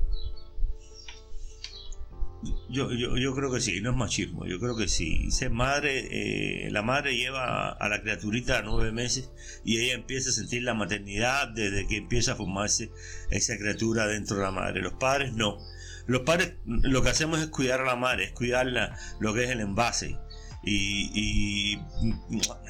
Yo, 2.71 2.91
yo, 2.93 3.19
yo 3.19 3.35
creo 3.35 3.53
que 3.53 3.61
sí, 3.61 3.81
no 3.83 3.91
es 3.91 3.97
machismo, 3.97 4.47
yo 4.47 4.59
creo 4.59 4.75
que 4.77 4.89
sí. 4.89 5.29
Madre, 5.51 6.67
eh, 6.67 6.71
la 6.71 6.83
madre 6.83 7.17
lleva 7.17 7.69
a 7.71 7.89
la 7.89 8.01
criaturita 8.01 8.59
a 8.59 8.63
nueve 8.63 8.93
meses 8.93 9.31
y 9.65 9.79
ella 9.79 9.95
empieza 9.95 10.31
a 10.31 10.33
sentir 10.33 10.63
la 10.63 10.73
maternidad 10.73 11.49
desde 11.49 11.87
que 11.87 11.99
empieza 11.99 12.33
a 12.33 12.37
formarse 12.37 12.91
esa 13.31 13.59
criatura 13.59 14.07
dentro 14.07 14.37
de 14.37 14.43
la 14.43 14.53
madre. 14.53 14.81
Los 14.81 14.95
padres 14.95 15.35
no. 15.35 15.59
Los 16.07 16.23
padres 16.23 16.55
lo 16.65 17.03
que 17.03 17.11
hacemos 17.11 17.41
es 17.41 17.49
cuidar 17.49 17.83
a 17.83 17.85
la 17.85 17.97
madre, 17.97 18.25
es 18.25 18.33
cuidarla 18.33 18.97
lo 19.21 19.35
que 19.35 19.45
es 19.45 19.51
el 19.51 19.61
envase. 19.61 20.17
Y, 20.63 21.11
y 21.15 21.79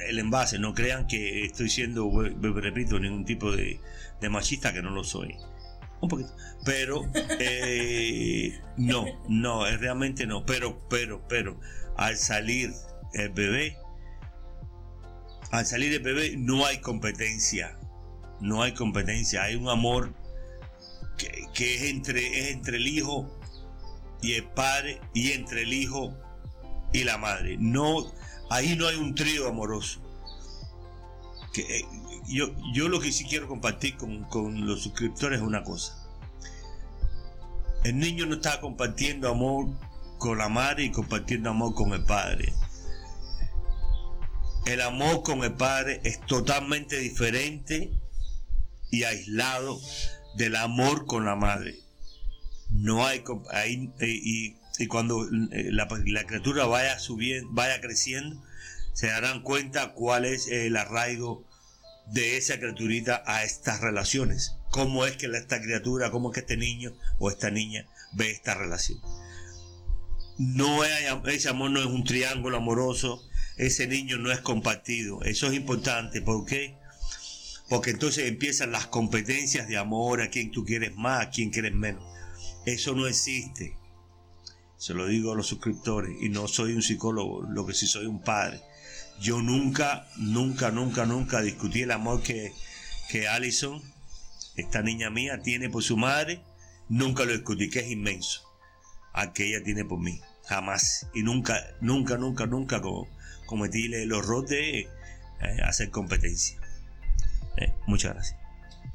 el 0.07 0.19
envase, 0.19 0.59
no 0.59 0.73
crean 0.73 1.07
que 1.07 1.45
estoy 1.45 1.69
siendo, 1.69 2.09
repito, 2.41 2.99
ningún 2.99 3.25
tipo 3.25 3.51
de 3.51 3.79
machista 4.29 4.73
que 4.73 4.81
no 4.81 4.91
lo 4.91 5.03
soy. 5.03 5.35
Un 6.01 6.09
poquito. 6.09 6.35
Pero 6.65 7.03
eh, 7.39 8.59
no, 8.77 9.05
no, 9.29 9.67
es 9.67 9.79
realmente 9.79 10.25
no. 10.25 10.45
Pero, 10.45 10.87
pero, 10.89 11.25
pero, 11.27 11.59
al 11.95 12.17
salir 12.17 12.71
el 13.13 13.29
bebé, 13.29 13.77
al 15.51 15.65
salir 15.65 15.93
el 15.93 16.01
bebé 16.01 16.35
no 16.37 16.65
hay 16.65 16.79
competencia. 16.79 17.77
No 18.39 18.63
hay 18.63 18.73
competencia. 18.73 19.43
Hay 19.43 19.55
un 19.55 19.69
amor 19.69 20.13
que, 21.17 21.45
que 21.53 21.75
es, 21.75 21.83
entre, 21.83 22.39
es 22.39 22.51
entre 22.51 22.77
el 22.77 22.87
hijo 22.87 23.39
y 24.21 24.33
el 24.33 24.45
padre 24.45 24.99
y 25.13 25.31
entre 25.31 25.63
el 25.63 25.73
hijo 25.73 26.17
y 26.93 27.03
la 27.03 27.17
madre. 27.17 27.57
No, 27.59 28.11
ahí 28.49 28.75
no 28.75 28.87
hay 28.87 28.95
un 28.95 29.13
trío 29.15 29.47
amoroso. 29.47 30.01
Eh, 31.57 31.85
yo, 32.27 32.51
yo 32.73 32.87
lo 32.87 32.99
que 32.99 33.11
sí 33.11 33.25
quiero 33.25 33.47
compartir 33.47 33.97
con, 33.97 34.23
con 34.25 34.65
los 34.65 34.83
suscriptores 34.83 35.39
es 35.39 35.45
una 35.45 35.63
cosa. 35.63 35.97
El 37.83 37.97
niño 37.97 38.25
no 38.25 38.35
está 38.35 38.61
compartiendo 38.61 39.29
amor 39.29 39.67
con 40.17 40.37
la 40.37 40.49
madre 40.49 40.83
y 40.85 40.91
compartiendo 40.91 41.49
amor 41.49 41.73
con 41.73 41.93
el 41.93 42.03
padre. 42.05 42.53
El 44.65 44.81
amor 44.81 45.23
con 45.23 45.43
el 45.43 45.53
padre 45.53 45.99
es 46.03 46.21
totalmente 46.27 46.97
diferente 46.99 47.91
y 48.91 49.03
aislado 49.03 49.79
del 50.35 50.55
amor 50.55 51.05
con 51.07 51.25
la 51.25 51.35
madre. 51.35 51.79
No 52.69 53.05
hay- 53.05 53.23
eh, 53.99 54.19
y, 54.23 54.55
y 54.77 54.87
cuando 54.87 55.25
eh, 55.25 55.71
la, 55.71 55.87
la 56.05 56.23
criatura 56.25 56.65
vaya 56.67 56.99
subiendo, 56.99 57.49
vaya 57.51 57.81
creciendo, 57.81 58.41
se 58.93 59.07
darán 59.07 59.41
cuenta 59.41 59.93
cuál 59.93 60.25
es 60.25 60.47
el 60.47 60.75
arraigo 60.77 61.45
de 62.07 62.37
esa 62.37 62.59
criaturita 62.59 63.23
a 63.25 63.43
estas 63.43 63.81
relaciones. 63.81 64.55
Cómo 64.69 65.05
es 65.05 65.17
que 65.17 65.27
esta 65.27 65.61
criatura, 65.61 66.11
cómo 66.11 66.29
es 66.29 66.35
que 66.35 66.39
este 66.41 66.57
niño 66.57 66.93
o 67.19 67.29
esta 67.29 67.51
niña 67.51 67.85
ve 68.13 68.31
esta 68.31 68.55
relación. 68.55 68.99
No 70.37 70.81
am- 70.83 71.23
ese 71.27 71.49
amor 71.49 71.71
no 71.71 71.79
es 71.79 71.85
un 71.85 72.03
triángulo 72.03 72.57
amoroso, 72.57 73.21
ese 73.57 73.87
niño 73.87 74.17
no 74.17 74.31
es 74.31 74.39
compartido. 74.39 75.21
Eso 75.23 75.47
es 75.47 75.53
importante, 75.53 76.21
¿por 76.21 76.45
qué? 76.45 76.77
Porque 77.69 77.91
entonces 77.91 78.27
empiezan 78.27 78.71
las 78.71 78.87
competencias 78.87 79.67
de 79.67 79.77
amor, 79.77 80.21
a 80.21 80.29
quien 80.29 80.51
tú 80.51 80.65
quieres 80.65 80.95
más, 80.95 81.27
a 81.27 81.29
quien 81.29 81.51
quieres 81.51 81.73
menos. 81.73 82.03
Eso 82.65 82.93
no 82.95 83.07
existe. 83.07 83.77
Se 84.77 84.93
lo 84.93 85.05
digo 85.05 85.31
a 85.31 85.35
los 85.35 85.47
suscriptores 85.47 86.15
y 86.21 86.29
no 86.29 86.47
soy 86.47 86.73
un 86.73 86.81
psicólogo, 86.81 87.43
lo 87.43 87.65
que 87.65 87.73
sí 87.73 87.87
soy 87.87 88.07
un 88.07 88.21
padre. 88.21 88.61
Yo 89.21 89.41
nunca, 89.41 90.07
nunca, 90.17 90.71
nunca, 90.71 91.05
nunca 91.05 91.41
discutí 91.41 91.83
el 91.83 91.91
amor 91.91 92.23
que, 92.23 92.53
que 93.09 93.27
Allison, 93.27 93.81
esta 94.55 94.81
niña 94.81 95.09
mía, 95.11 95.41
tiene 95.43 95.69
por 95.69 95.83
su 95.83 95.95
madre. 95.95 96.41
Nunca 96.89 97.23
lo 97.25 97.31
discutí, 97.31 97.69
que 97.69 97.79
es 97.79 97.91
inmenso. 97.91 98.41
Al 99.13 99.31
que 99.31 99.47
ella 99.47 99.63
tiene 99.63 99.85
por 99.85 99.99
mí. 99.99 100.19
Jamás. 100.47 101.07
Y 101.13 101.21
nunca, 101.23 101.55
nunca, 101.81 102.17
nunca, 102.17 102.47
nunca 102.47 102.81
co- 102.81 103.07
cometí 103.45 103.93
el 103.93 104.11
horror 104.11 104.47
de 104.47 104.79
eh, 104.79 104.89
hacer 105.65 105.91
competencia. 105.91 106.59
Eh, 107.57 107.71
muchas 107.85 108.13
gracias. 108.15 108.39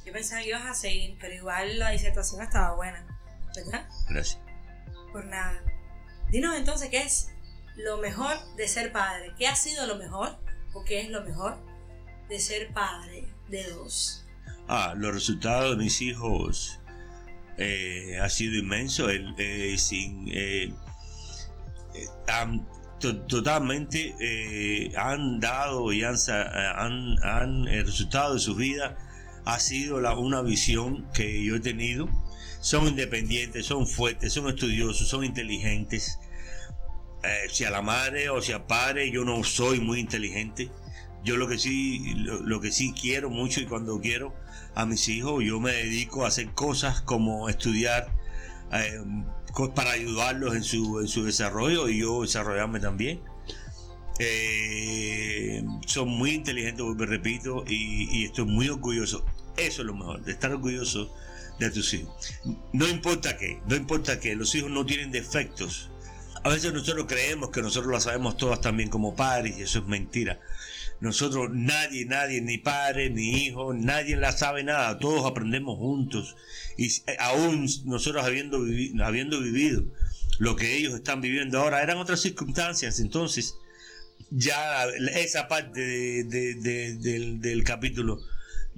Yo 0.04 0.12
pensaba 0.12 0.42
que 0.42 0.48
ibas 0.48 0.66
a 0.66 0.74
seguir, 0.74 1.16
pero 1.20 1.34
igual 1.34 1.78
la 1.78 1.90
disertación 1.90 2.42
estaba 2.42 2.74
buena, 2.74 3.06
¿verdad? 3.54 3.88
Gracias. 4.08 4.38
Por 5.12 5.24
nada. 5.26 5.62
Dinos 6.30 6.56
entonces 6.56 6.88
qué 6.90 7.02
es 7.02 7.30
lo 7.76 7.98
mejor 7.98 8.36
de 8.56 8.68
ser 8.68 8.92
padre. 8.92 9.32
¿Qué 9.38 9.46
ha 9.46 9.56
sido 9.56 9.86
lo 9.86 9.96
mejor 9.96 10.36
o 10.74 10.84
qué 10.84 11.00
es 11.00 11.10
lo 11.10 11.22
mejor 11.24 11.56
de 12.28 12.38
ser 12.40 12.72
padre 12.72 13.24
de 13.48 13.64
dos? 13.70 14.24
Ah, 14.68 14.94
los 14.96 15.12
resultados 15.14 15.76
de 15.76 15.84
mis 15.84 16.00
hijos 16.02 16.80
eh, 17.58 18.18
ha 18.20 18.28
sido 18.28 18.56
inmenso. 18.56 19.08
El, 19.08 19.34
eh, 19.38 19.76
sin, 19.78 20.28
eh, 20.28 20.72
eh, 21.94 22.60
totalmente 23.28 24.14
eh, 24.18 24.92
han 24.96 25.38
dado 25.40 25.92
y 25.92 26.02
han, 26.02 26.16
han, 26.28 27.16
han- 27.22 27.68
el 27.68 27.86
resultado 27.86 28.34
de 28.34 28.40
sus 28.40 28.56
vidas 28.56 28.94
ha 29.44 29.60
sido 29.60 30.00
la, 30.00 30.16
una 30.16 30.42
visión 30.42 31.06
que 31.12 31.44
yo 31.44 31.56
he 31.56 31.60
tenido. 31.60 32.08
Son 32.60 32.88
independientes, 32.88 33.66
son 33.66 33.86
fuertes, 33.86 34.32
son 34.32 34.48
estudiosos, 34.48 35.08
son 35.08 35.24
inteligentes. 35.24 36.18
Eh, 37.26 37.48
si 37.50 37.64
a 37.64 37.70
la 37.70 37.82
madre 37.82 38.30
o 38.30 38.40
si 38.40 38.52
al 38.52 38.66
padre, 38.66 39.10
yo 39.10 39.24
no 39.24 39.42
soy 39.42 39.80
muy 39.80 39.98
inteligente. 39.98 40.70
Yo 41.24 41.36
lo 41.36 41.48
que 41.48 41.58
sí, 41.58 42.14
lo, 42.14 42.60
que 42.60 42.70
sí 42.70 42.92
quiero 42.92 43.30
mucho 43.30 43.60
y 43.60 43.66
cuando 43.66 44.00
quiero 44.00 44.32
a 44.76 44.86
mis 44.86 45.08
hijos, 45.08 45.42
yo 45.44 45.58
me 45.58 45.72
dedico 45.72 46.24
a 46.24 46.28
hacer 46.28 46.52
cosas 46.52 47.00
como 47.02 47.48
estudiar 47.48 48.14
eh, 48.72 49.02
para 49.74 49.90
ayudarlos 49.92 50.54
en 50.54 50.62
su, 50.62 51.00
en 51.00 51.08
su 51.08 51.24
desarrollo 51.24 51.88
y 51.88 51.98
yo 51.98 52.22
desarrollarme 52.22 52.78
también. 52.78 53.20
Eh, 54.20 55.64
son 55.86 56.08
muy 56.08 56.30
inteligentes, 56.30 56.86
repito, 56.96 57.64
y, 57.66 58.20
y 58.20 58.24
estoy 58.26 58.44
muy 58.44 58.68
orgulloso. 58.68 59.24
Eso 59.56 59.82
es 59.82 59.86
lo 59.86 59.94
mejor, 59.94 60.22
de 60.22 60.30
estar 60.30 60.52
orgulloso 60.52 61.12
de 61.58 61.70
tus 61.70 61.92
hijos. 61.94 62.14
No 62.72 62.86
importa 62.86 63.36
qué, 63.36 63.60
no 63.66 63.74
importa 63.74 64.20
qué, 64.20 64.36
los 64.36 64.54
hijos 64.54 64.70
no 64.70 64.86
tienen 64.86 65.10
defectos. 65.10 65.90
A 66.46 66.48
veces 66.48 66.72
nosotros 66.72 67.06
creemos 67.08 67.50
que 67.50 67.60
nosotros 67.60 67.90
lo 67.90 68.00
sabemos 68.00 68.36
todas 68.36 68.60
también 68.60 68.88
como 68.88 69.16
padres 69.16 69.58
y 69.58 69.62
eso 69.62 69.80
es 69.80 69.86
mentira. 69.86 70.38
nosotros 71.00 71.50
nadie, 71.52 72.04
nadie, 72.04 72.40
ni 72.40 72.56
padre, 72.56 73.10
ni 73.10 73.46
hijo, 73.46 73.74
nadie 73.74 74.14
la 74.14 74.30
sabe 74.30 74.62
nada, 74.62 74.96
todos 75.00 75.28
aprendemos 75.28 75.76
juntos 75.76 76.36
y 76.78 76.88
aún 77.18 77.68
nosotros 77.86 78.24
habiendo, 78.24 78.64
habiendo 79.04 79.40
vivido 79.40 79.82
lo 80.38 80.54
que 80.54 80.76
ellos 80.76 80.94
están 80.94 81.20
viviendo 81.20 81.58
ahora, 81.58 81.82
eran 81.82 81.98
otras 81.98 82.20
circunstancias, 82.20 83.00
entonces 83.00 83.56
ya 84.30 84.84
esa 85.16 85.48
parte 85.48 85.80
del, 86.22 87.40
del 87.40 87.64
capítulo 87.64 88.20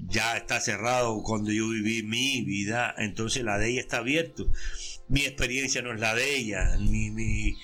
ya 0.09 0.39
está 0.39 0.59
cerrado 0.59 1.23
cuando 1.23 1.53
yo 1.53 1.69
viví 1.69 2.03
mi 2.03 2.41
vida, 2.47 2.95
entonces 2.97 3.45
la 3.45 3.59
de 3.59 3.73
ella 3.73 3.81
está 3.83 3.99
abierto. 3.99 4.51
Mi 5.09 5.23
experiencia 5.23 5.83
no 5.83 5.93
es 5.93 6.01
la 6.01 6.15
de 6.15 6.37
ella, 6.37 6.77
ni 6.79 7.11
mi, 7.11 7.57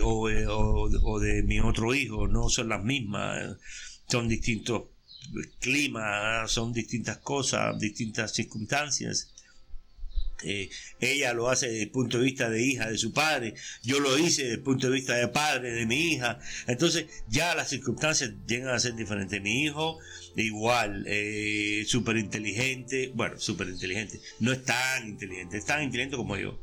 o, 0.00 0.28
o, 0.28 1.20
de 1.20 1.42
mi 1.42 1.60
otro 1.60 1.94
hijo, 1.94 2.28
no 2.28 2.48
son 2.48 2.68
las 2.68 2.82
mismas, 2.84 3.56
son 4.06 4.28
distintos 4.28 4.84
climas, 5.60 6.50
son 6.50 6.72
distintas 6.72 7.18
cosas, 7.18 7.78
distintas 7.78 8.32
circunstancias. 8.34 9.34
Eh, 10.44 10.70
ella 11.00 11.32
lo 11.32 11.48
hace 11.48 11.66
desde 11.66 11.82
el 11.82 11.90
punto 11.90 12.18
de 12.18 12.24
vista 12.24 12.48
de 12.48 12.62
hija 12.62 12.88
de 12.88 12.96
su 12.96 13.12
padre, 13.12 13.54
yo 13.82 13.98
lo 13.98 14.16
hice 14.18 14.42
desde 14.42 14.54
el 14.54 14.62
punto 14.62 14.88
de 14.88 14.94
vista 14.94 15.14
de 15.14 15.28
padre 15.28 15.72
de 15.72 15.86
mi 15.86 16.12
hija. 16.12 16.38
Entonces 16.66 17.06
ya 17.28 17.54
las 17.54 17.68
circunstancias 17.70 18.32
llegan 18.46 18.74
a 18.74 18.78
ser 18.78 18.94
diferentes. 18.94 19.42
Mi 19.42 19.64
hijo 19.64 19.98
igual, 20.36 21.04
eh, 21.06 21.84
súper 21.86 22.16
inteligente, 22.16 23.10
bueno, 23.14 23.38
súper 23.38 23.68
inteligente, 23.68 24.20
no 24.40 24.52
es 24.52 24.64
tan 24.64 25.08
inteligente, 25.08 25.58
es 25.58 25.64
tan 25.64 25.82
inteligente 25.82 26.16
como 26.16 26.36
yo, 26.36 26.60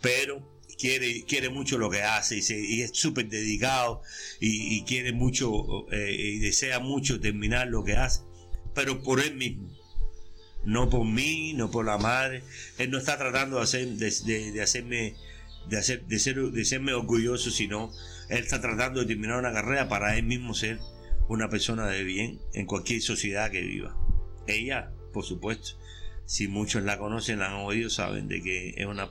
pero 0.00 0.58
quiere, 0.78 1.24
quiere 1.24 1.48
mucho 1.48 1.78
lo 1.78 1.90
que 1.90 2.02
hace 2.02 2.36
y, 2.36 2.82
es 2.82 2.90
súper 2.94 3.28
dedicado 3.28 4.02
y, 4.40 4.82
quiere 4.84 5.12
mucho 5.12 5.90
eh, 5.92 6.14
y 6.18 6.38
desea 6.38 6.78
mucho 6.78 7.20
terminar 7.20 7.68
lo 7.68 7.84
que 7.84 7.94
hace, 7.94 8.22
pero 8.74 9.02
por 9.02 9.20
él 9.20 9.34
mismo. 9.34 9.68
No 10.68 10.90
por 10.90 11.06
mí, 11.06 11.54
no 11.54 11.70
por 11.70 11.86
la 11.86 11.96
madre. 11.96 12.42
Él 12.76 12.90
no 12.90 12.98
está 12.98 13.16
tratando 13.16 13.56
de, 13.56 13.62
hacer, 13.62 13.88
de, 13.88 14.60
hacerme 14.62 15.16
de, 15.66 15.78
hacer, 15.78 16.04
de, 16.04 16.18
ser, 16.18 16.36
de 16.36 16.64
serme 16.66 16.92
orgulloso, 16.92 17.50
sino 17.50 17.90
él 18.28 18.44
está 18.44 18.60
tratando 18.60 19.00
de 19.00 19.06
terminar 19.06 19.38
una 19.38 19.50
carrera 19.50 19.88
para 19.88 20.18
él 20.18 20.24
mismo 20.24 20.52
ser 20.52 20.78
una 21.26 21.48
persona 21.48 21.86
de 21.86 22.04
bien 22.04 22.38
en 22.52 22.66
cualquier 22.66 23.00
sociedad 23.00 23.50
que 23.50 23.62
viva. 23.62 23.96
Ella, 24.46 24.92
por 25.14 25.24
supuesto, 25.24 25.78
si 26.26 26.48
muchos 26.48 26.82
la 26.82 26.98
conocen, 26.98 27.38
la 27.38 27.46
han 27.46 27.64
oído, 27.64 27.88
saben 27.88 28.28
de 28.28 28.42
que 28.42 28.74
es 28.76 28.84
una, 28.84 29.10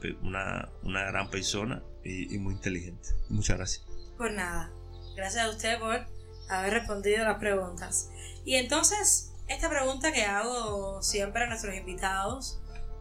una, 0.83 1.03
gran 1.05 1.31
persona 1.31 1.81
y, 2.03 2.37
muy 2.37 2.53
inteligente. 2.53 3.09
Muchas 3.29 3.57
gracias. 3.57 3.87
Por 4.15 4.31
nada. 4.31 4.71
Gracias 5.15 5.43
a 5.43 5.49
usted 5.49 5.79
por 5.79 6.05
haber 6.49 6.73
respondido 6.73 7.25
las 7.25 7.39
preguntas. 7.39 8.11
Y 8.45 8.57
entonces, 8.57 9.33
esta 9.47 9.69
pregunta 9.69 10.11
que 10.11 10.23
hago 10.23 11.01
siempre 11.01 11.43
a 11.43 11.47
nuestros 11.47 11.75
invitados, 11.75 12.59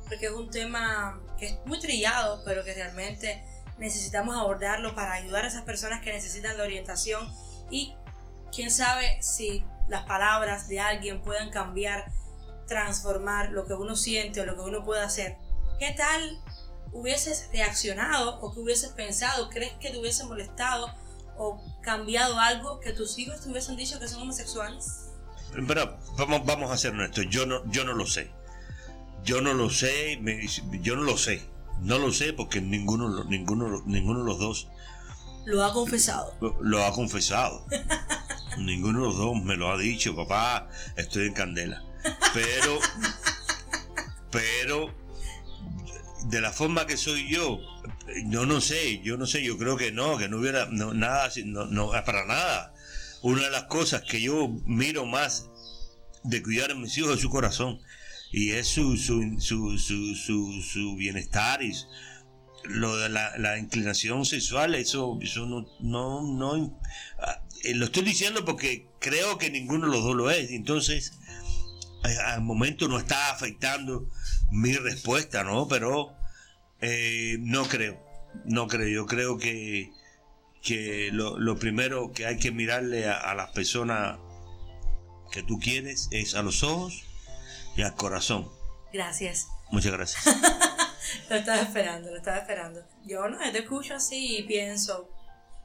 porque 0.09 0.27
es 0.27 0.33
un 0.33 0.51
tema 0.51 1.21
que 1.39 1.47
es 1.47 1.59
muy 1.67 1.79
trillado, 1.81 2.43
pero 2.45 2.65
que 2.65 2.73
realmente 2.73 3.45
necesitamos 3.79 4.37
abordarlo 4.37 4.95
para 4.95 5.13
ayudar 5.15 5.45
a 5.45 5.49
esas 5.49 5.63
personas 5.63 6.03
que 6.03 6.13
necesitan 6.13 6.57
la 6.57 6.65
orientación 6.65 7.29
y 7.71 7.95
quién 8.55 8.71
sabe 8.71 9.19
si 9.21 9.65
las 9.89 10.05
palabras 10.05 10.69
de 10.69 10.81
alguien 10.81 11.21
puedan 11.21 11.51
cambiar, 11.51 12.11
transformar 12.67 13.51
lo 13.51 13.67
que 13.67 13.75
uno 13.75 13.97
siente 13.97 14.41
o 14.41 14.47
lo 14.47 14.55
que 14.55 14.63
uno 14.63 14.85
puede 14.85 15.03
hacer. 15.03 15.37
¿Qué 15.79 15.93
tal 15.93 16.41
hubieses 16.93 17.49
reaccionado 17.53 18.41
o 18.41 18.55
que 18.55 18.61
hubieses 18.61 18.91
pensado? 18.91 19.51
¿Crees 19.51 19.73
que 19.75 19.91
te 19.91 19.99
hubiese 19.99 20.25
molestado 20.25 20.93
o 21.37 21.61
cambiado 21.83 22.39
algo 22.39 22.81
que 22.81 22.93
tus 22.93 23.19
hijos 23.19 23.43
te 23.43 23.51
hubiesen 23.51 23.77
dicho 23.77 23.99
que 23.99 24.09
son 24.09 24.23
homosexuales? 24.23 25.06
Pero 25.53 25.99
vamos, 26.19 26.45
vamos 26.45 26.71
a 26.71 26.77
ser 26.77 26.93
honestos, 26.93 27.27
yo 27.31 27.47
no, 27.47 27.65
yo 27.71 27.85
no 27.85 27.93
lo 27.93 28.07
sé. 28.07 28.31
Yo 29.25 29.41
no 29.41 29.55
lo 29.55 29.71
sé, 29.71 30.21
yo 30.83 30.97
no 30.97 31.03
lo 31.03 31.17
sé. 31.17 31.43
No 31.81 31.99
lo 31.99 32.13
sé 32.13 32.33
porque 32.33 32.61
ninguno, 32.61 33.25
ninguno, 33.25 33.83
ninguno 33.85 34.21
de 34.21 34.25
los 34.25 34.39
dos 34.39 34.69
lo 35.47 35.65
ha 35.65 35.73
confesado. 35.73 36.35
Lo, 36.61 36.85
ha 36.85 36.93
confesado. 36.93 37.65
Ninguno 38.59 39.01
de 39.01 39.07
los 39.07 39.17
dos 39.17 39.43
me 39.45 39.57
lo 39.57 39.71
ha 39.71 39.79
dicho, 39.79 40.17
papá, 40.17 40.69
estoy 40.97 41.29
en 41.29 41.35
candela. 41.35 41.85
Pero, 42.35 42.81
pero, 44.31 44.93
de 46.25 46.41
la 46.41 46.51
forma 46.51 46.87
que 46.87 46.97
soy 46.97 47.29
yo, 47.29 47.61
yo 48.27 48.45
no 48.45 48.61
sé, 48.61 49.01
yo 49.03 49.17
no 49.17 49.27
sé, 49.27 49.45
yo 49.45 49.57
creo 49.57 49.77
que 49.77 49.93
no, 49.93 50.19
que 50.19 50.29
no 50.29 50.39
hubiera 50.39 50.67
nada, 50.67 51.31
no, 51.45 51.67
no, 51.67 51.91
para 52.05 52.27
nada. 52.27 52.75
Una 53.27 53.43
de 53.43 53.51
las 53.51 53.65
cosas 53.65 54.03
que 54.03 54.21
yo 54.21 54.47
miro 54.67 55.05
más 55.05 55.51
de 56.23 56.41
cuidar 56.45 56.71
a 56.71 56.77
mis 56.77 56.97
hijos 56.97 57.17
es 57.17 57.23
su 57.23 57.29
corazón 57.29 57.81
y 58.31 58.53
es 58.53 58.69
su, 58.69 58.97
su, 58.97 59.41
su, 59.41 59.77
su, 59.77 60.63
su 60.63 60.95
bienestar 60.95 61.61
y 61.61 61.73
lo 62.69 62.97
de 62.97 63.09
la, 63.09 63.59
inclinación 63.59 64.25
sexual, 64.25 64.77
eso, 64.77 65.19
eso 65.21 65.45
no, 65.45 65.67
no, 65.81 66.23
no 66.23 66.81
ah, 67.19 67.43
eh, 67.65 67.75
lo 67.75 67.87
estoy 67.87 68.05
diciendo 68.05 68.45
porque 68.45 68.87
creo 69.01 69.39
que 69.39 69.51
ninguno 69.51 69.87
de 69.87 69.93
los 69.95 70.05
dos 70.05 70.15
lo 70.15 70.31
es. 70.31 70.53
Entonces, 70.53 71.19
eh, 72.05 72.17
al 72.27 72.43
momento 72.43 72.87
no 72.87 72.97
está 72.97 73.33
afectando 73.33 74.09
mi 74.53 74.73
respuesta, 74.75 75.43
¿no? 75.43 75.67
Pero 75.67 76.15
eh, 76.81 77.39
no 77.41 77.65
creo, 77.65 78.01
no 78.45 78.69
creo. 78.69 78.89
Yo 78.89 79.07
creo 79.07 79.37
que, 79.37 79.91
que 80.67 81.11
lo, 81.13 81.59
primero 81.59 82.13
que 82.13 82.27
hay 82.27 82.39
que 82.39 82.51
mirarle 82.51 83.09
a, 83.09 83.15
a 83.15 83.35
las 83.37 83.53
personas 83.53 84.19
que 85.31 85.45
tú 85.45 85.61
quieres 85.61 86.09
es 86.11 86.35
a 86.35 86.43
los 86.43 86.65
ojos 86.65 87.05
y 87.77 87.83
al 87.83 87.95
corazón. 87.95 88.51
Gracias. 88.93 89.47
Muchas 89.71 89.93
gracias. 89.93 90.27
lo 91.31 91.37
estaba 91.37 91.63
esperando, 91.63 92.11
lo 92.11 92.17
estaba 92.17 92.39
esperando. 92.39 92.85
Yo 93.05 93.29
no, 93.29 93.39
te 93.53 93.59
escucho 93.61 93.95
así 93.95 94.39
y 94.39 94.43
pienso 94.43 95.09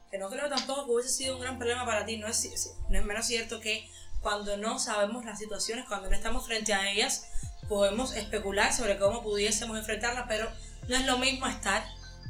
que 0.08 0.18
no 0.18 0.30
creo 0.30 0.48
tampoco 0.48 0.86
que 0.86 0.92
hubiese 0.92 1.08
sido 1.08 1.34
un 1.34 1.42
gran 1.42 1.58
problema 1.58 1.84
para 1.84 2.06
ti. 2.06 2.16
No 2.16 2.28
es, 2.28 2.48
no 2.88 2.96
es 2.96 3.04
menos 3.04 3.26
cierto 3.26 3.58
que 3.58 3.90
cuando 4.20 4.56
no 4.56 4.78
sabemos 4.78 5.24
las 5.24 5.40
situaciones, 5.40 5.84
cuando 5.88 6.10
no 6.10 6.14
estamos 6.14 6.46
frente 6.46 6.74
a 6.74 6.92
ellas, 6.92 7.26
podemos 7.68 8.14
especular 8.14 8.72
sobre 8.72 8.98
cómo 8.98 9.20
pudiésemos 9.24 9.76
enfrentarlas, 9.76 10.26
pero 10.28 10.48
no 10.86 10.94
es 10.94 11.06
lo 11.06 11.18
mismo 11.18 11.48
estar 11.48 11.84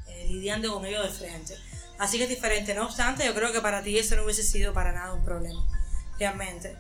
eh, 0.09 0.27
lidiando 0.31 0.73
con 0.73 0.87
ello 0.87 1.03
de 1.03 1.11
frente. 1.11 1.55
Así 2.03 2.19
que 2.19 2.25
es 2.25 2.31
diferente. 2.31 2.75
No 2.75 2.87
obstante, 2.87 3.25
yo 3.25 3.33
creo 3.33 3.53
que 3.53 3.61
para 3.61 3.81
ti 3.81 3.97
eso 3.97 4.17
no 4.17 4.25
hubiese 4.25 4.43
sido 4.43 4.75
para 4.75 4.91
nada 4.91 5.13
un 5.13 5.25
problema, 5.25 5.65
realmente. 6.19 6.77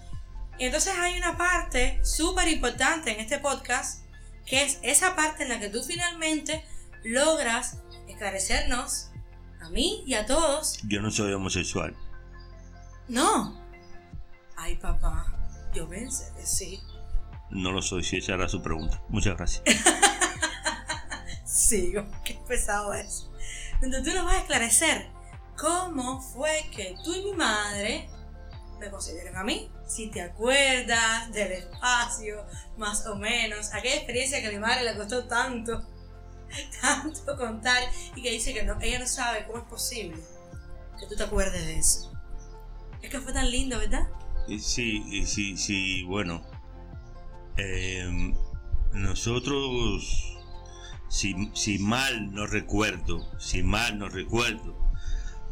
Y 0.58 0.64
entonces 0.64 0.94
hay 0.98 1.16
una 1.16 1.38
parte 1.38 2.00
súper 2.04 2.48
importante 2.48 3.12
en 3.12 3.20
este 3.20 3.38
podcast 3.38 4.04
que 4.44 4.64
es 4.64 4.80
esa 4.82 5.14
parte 5.14 5.44
en 5.44 5.50
la 5.50 5.60
que 5.60 5.68
tú 5.68 5.80
finalmente 5.84 6.64
logras 7.04 7.78
esclarecernos 8.08 9.10
a 9.60 9.70
mí 9.70 10.02
y 10.08 10.14
a 10.14 10.26
todos. 10.26 10.80
Yo 10.88 11.00
no 11.00 11.12
soy 11.12 11.32
homosexual. 11.32 11.96
No. 13.06 13.62
Ay, 14.56 14.74
papá, 14.74 15.32
yo 15.72 15.88
pensé 15.88 16.32
que 16.36 16.44
sí. 16.44 16.82
No 17.48 17.70
lo 17.70 17.80
soy, 17.80 18.02
si 18.02 18.16
esa 18.16 18.34
era 18.34 18.48
su 18.48 18.60
pregunta. 18.60 19.00
Muchas 19.08 19.36
gracias. 19.36 19.62
sí, 21.44 21.92
qué 22.24 22.40
pesado 22.48 22.92
es. 22.92 23.28
Entonces 23.82 24.04
tú 24.04 24.16
nos 24.16 24.24
vas 24.24 24.36
a 24.36 24.40
esclarecer 24.40 25.10
cómo 25.56 26.20
fue 26.20 26.66
que 26.74 26.96
tú 27.04 27.12
y 27.14 27.24
mi 27.24 27.32
madre 27.32 28.08
me 28.78 28.90
consideran 28.90 29.36
a 29.36 29.44
mí. 29.44 29.70
Si 29.86 30.08
te 30.08 30.22
acuerdas 30.22 31.30
del 31.32 31.52
espacio, 31.52 32.46
más 32.76 33.06
o 33.06 33.16
menos, 33.16 33.72
aquella 33.74 33.96
experiencia 33.96 34.40
que 34.40 34.46
a 34.46 34.52
mi 34.52 34.58
madre 34.58 34.84
le 34.84 34.96
costó 34.96 35.24
tanto, 35.26 35.82
tanto 36.80 37.36
contar 37.36 37.82
y 38.14 38.22
que 38.22 38.30
dice 38.30 38.54
que 38.54 38.62
no, 38.62 38.80
ella 38.80 39.00
no 39.00 39.06
sabe 39.06 39.46
cómo 39.46 39.58
es 39.58 39.64
posible 39.64 40.16
que 40.98 41.06
tú 41.06 41.16
te 41.16 41.24
acuerdes 41.24 41.66
de 41.66 41.78
eso. 41.78 42.12
Es 43.02 43.10
que 43.10 43.20
fue 43.20 43.32
tan 43.32 43.50
lindo, 43.50 43.78
¿verdad? 43.78 44.06
Sí, 44.60 45.26
sí, 45.26 45.56
sí, 45.56 46.04
bueno. 46.04 46.42
Em, 47.56 48.34
nosotros, 48.92 50.31
si, 51.12 51.78
mal 51.78 52.32
no 52.32 52.46
recuerdo, 52.46 53.28
si 53.38 53.62
mal 53.62 53.98
no 53.98 54.08
recuerdo, 54.08 54.74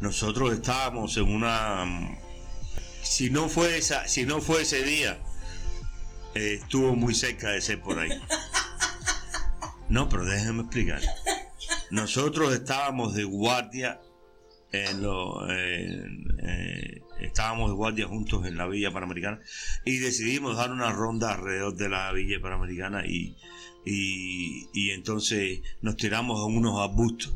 nosotros 0.01 0.53
estábamos 0.53 1.15
en 1.17 1.31
una 1.31 2.17
si 3.03 3.29
no 3.29 3.47
fue 3.47 3.77
esa, 3.77 4.07
si 4.07 4.25
no 4.25 4.41
fue 4.41 4.63
ese 4.63 4.83
día, 4.83 5.19
eh, 6.33 6.59
estuvo 6.61 6.95
muy 6.95 7.13
cerca 7.13 7.49
de 7.51 7.61
ser 7.61 7.79
por 7.81 7.99
ahí. 7.99 8.09
No, 9.89 10.07
pero 10.09 10.25
déjenme 10.25 10.61
explicar. 10.61 11.01
Nosotros 11.91 12.53
estábamos 12.53 13.13
de 13.13 13.25
guardia 13.25 13.99
en 14.71 15.03
eh, 15.49 17.01
estábamos 17.19 17.69
de 17.69 17.75
guardia 17.75 18.07
juntos 18.07 18.45
en 18.45 18.57
la 18.57 18.67
Villa 18.67 18.91
Panamericana 18.91 19.41
y 19.83 19.97
decidimos 19.97 20.55
dar 20.55 20.71
una 20.71 20.91
ronda 20.91 21.33
alrededor 21.33 21.75
de 21.75 21.89
la 21.89 22.11
Villa 22.13 22.39
Panamericana 22.41 23.05
y, 23.05 23.35
y, 23.85 24.67
y 24.73 24.91
entonces 24.91 25.61
nos 25.81 25.95
tiramos 25.97 26.39
a 26.39 26.45
unos 26.45 26.79
arbustos 26.79 27.33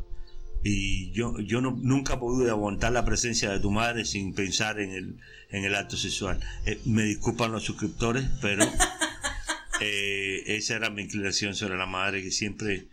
Y 0.62 1.10
yo, 1.12 1.38
yo 1.40 1.60
no, 1.60 1.72
nunca 1.80 2.18
pude 2.18 2.50
aguantar 2.50 2.92
la 2.92 3.04
presencia 3.04 3.50
de 3.50 3.60
tu 3.60 3.70
madre 3.70 4.04
sin 4.04 4.34
pensar 4.34 4.80
en 4.80 4.90
el, 4.90 5.16
en 5.50 5.64
el 5.64 5.74
acto 5.74 5.96
sexual. 5.96 6.40
Eh, 6.66 6.80
me 6.86 7.04
disculpan 7.04 7.52
los 7.52 7.62
suscriptores, 7.64 8.24
pero 8.42 8.64
eh, 9.80 10.42
esa 10.46 10.76
era 10.76 10.90
mi 10.90 11.02
inclinación 11.02 11.54
sobre 11.54 11.76
la 11.76 11.86
madre 11.86 12.22
que 12.22 12.30
siempre, 12.30 12.88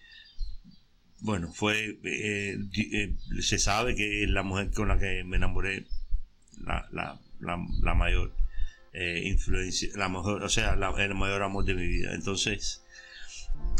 bueno, 1.21 1.51
fue, 1.53 1.97
eh, 2.03 2.57
eh, 2.91 3.15
se 3.41 3.57
sabe 3.57 3.95
que 3.95 4.23
es 4.23 4.29
la 4.29 4.43
mujer 4.43 4.71
con 4.71 4.89
la 4.89 4.99
que 4.99 5.23
me 5.23 5.37
enamoré, 5.37 5.85
la, 6.65 6.87
la, 6.91 7.19
la, 7.39 7.57
la 7.81 7.93
mayor 7.95 8.35
influencia, 9.23 9.89
la 9.95 10.07
mejor, 10.07 10.43
o 10.43 10.49
sea, 10.49 10.75
la- 10.75 10.93
el 11.03 11.15
mayor 11.15 11.41
amor 11.41 11.65
de 11.65 11.73
mi 11.73 11.87
vida. 11.87 12.13
Entonces 12.13 12.82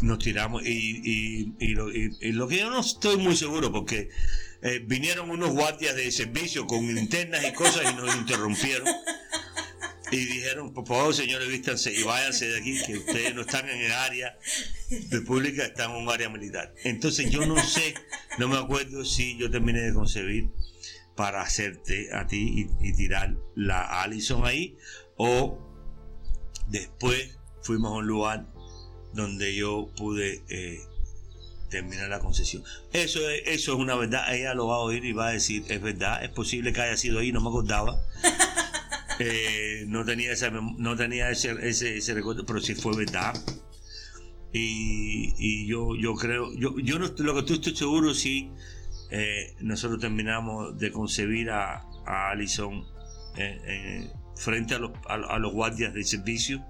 nos 0.02 0.18
tiramos 0.18 0.62
y, 0.66 1.54
y, 1.58 1.74
lo, 1.74 2.48
que 2.48 2.58
yo 2.58 2.70
no 2.70 2.80
estoy 2.80 3.16
muy 3.16 3.36
seguro 3.36 3.72
porque 3.72 4.10
eh, 4.62 4.82
vinieron 4.84 5.30
unos 5.30 5.50
guardias 5.50 5.94
de 5.96 6.10
servicio 6.10 6.66
con 6.66 6.94
linternas 6.94 7.44
y 7.44 7.52
cosas 7.52 7.90
y 7.90 7.94
nos 7.94 8.14
interrumpieron 8.16 8.86
y 10.10 10.16
dijeron 10.16 10.72
por 10.74 10.86
favor 10.86 11.14
señores 11.14 11.48
vístanse 11.48 11.92
y 11.92 12.02
váyanse 12.02 12.48
de 12.48 12.58
aquí 12.58 12.78
que 12.84 12.98
ustedes 12.98 13.34
no 13.34 13.42
están 13.42 13.68
en 13.68 13.80
el 13.80 13.92
área 13.92 14.38
de 14.88 15.20
pública 15.22 15.64
están 15.64 15.92
en 15.92 15.96
un 15.96 16.08
área 16.10 16.28
militar 16.28 16.74
entonces 16.84 17.30
yo 17.30 17.46
no 17.46 17.56
sé 17.62 17.94
no 18.38 18.48
me 18.48 18.58
acuerdo 18.58 19.04
si 19.04 19.36
yo 19.38 19.50
terminé 19.50 19.80
de 19.80 19.94
concebir 19.94 20.50
para 21.16 21.42
hacerte 21.42 22.12
a 22.12 22.26
ti 22.26 22.68
y 22.80 22.92
tirar 22.92 23.36
la 23.54 24.02
Allison 24.02 24.44
ahí 24.44 24.76
o 25.16 25.58
después 26.68 27.38
fuimos 27.62 27.92
a 27.92 27.96
un 27.96 28.06
lugar 28.06 28.53
donde 29.14 29.54
yo 29.54 29.90
pude 29.96 30.42
eh, 30.48 30.80
terminar 31.70 32.08
la 32.08 32.20
concesión. 32.20 32.62
Eso 32.92 33.28
es, 33.28 33.42
eso 33.46 33.72
es 33.72 33.78
una 33.78 33.96
verdad, 33.96 34.32
ella 34.34 34.54
lo 34.54 34.68
va 34.68 34.76
a 34.76 34.80
oír 34.80 35.04
y 35.04 35.12
va 35.12 35.28
a 35.28 35.32
decir, 35.32 35.64
es 35.68 35.80
verdad, 35.80 36.22
es 36.22 36.30
posible 36.30 36.72
que 36.72 36.80
haya 36.80 36.96
sido 36.96 37.18
ahí, 37.18 37.32
no 37.32 37.40
me 37.40 37.48
acordaba. 37.48 38.00
Eh, 39.20 39.84
no 39.86 40.04
tenía, 40.04 40.32
esa, 40.32 40.50
no 40.50 40.96
tenía 40.96 41.30
ese, 41.30 41.52
ese, 41.62 41.98
ese 41.98 42.14
recuerdo, 42.14 42.44
pero 42.44 42.60
sí 42.60 42.74
fue 42.74 42.96
verdad. 42.96 43.32
Y, 44.52 45.34
y 45.38 45.68
yo, 45.68 45.94
yo 45.94 46.16
creo, 46.16 46.52
yo, 46.54 46.76
yo 46.80 46.98
no 46.98 47.06
lo 47.18 47.34
que 47.34 47.38
estoy, 47.38 47.56
estoy 47.58 47.76
seguro 47.76 48.12
si 48.12 48.50
eh, 49.12 49.54
nosotros 49.60 50.00
terminamos 50.00 50.76
de 50.80 50.90
concebir 50.90 51.50
a, 51.50 51.84
a 52.06 52.30
Alison 52.30 52.84
eh, 53.36 54.10
frente 54.34 54.74
a 54.74 54.80
los, 54.80 54.90
a, 55.08 55.14
a 55.14 55.38
los 55.38 55.52
guardias 55.52 55.94
de 55.94 56.02
servicio 56.02 56.64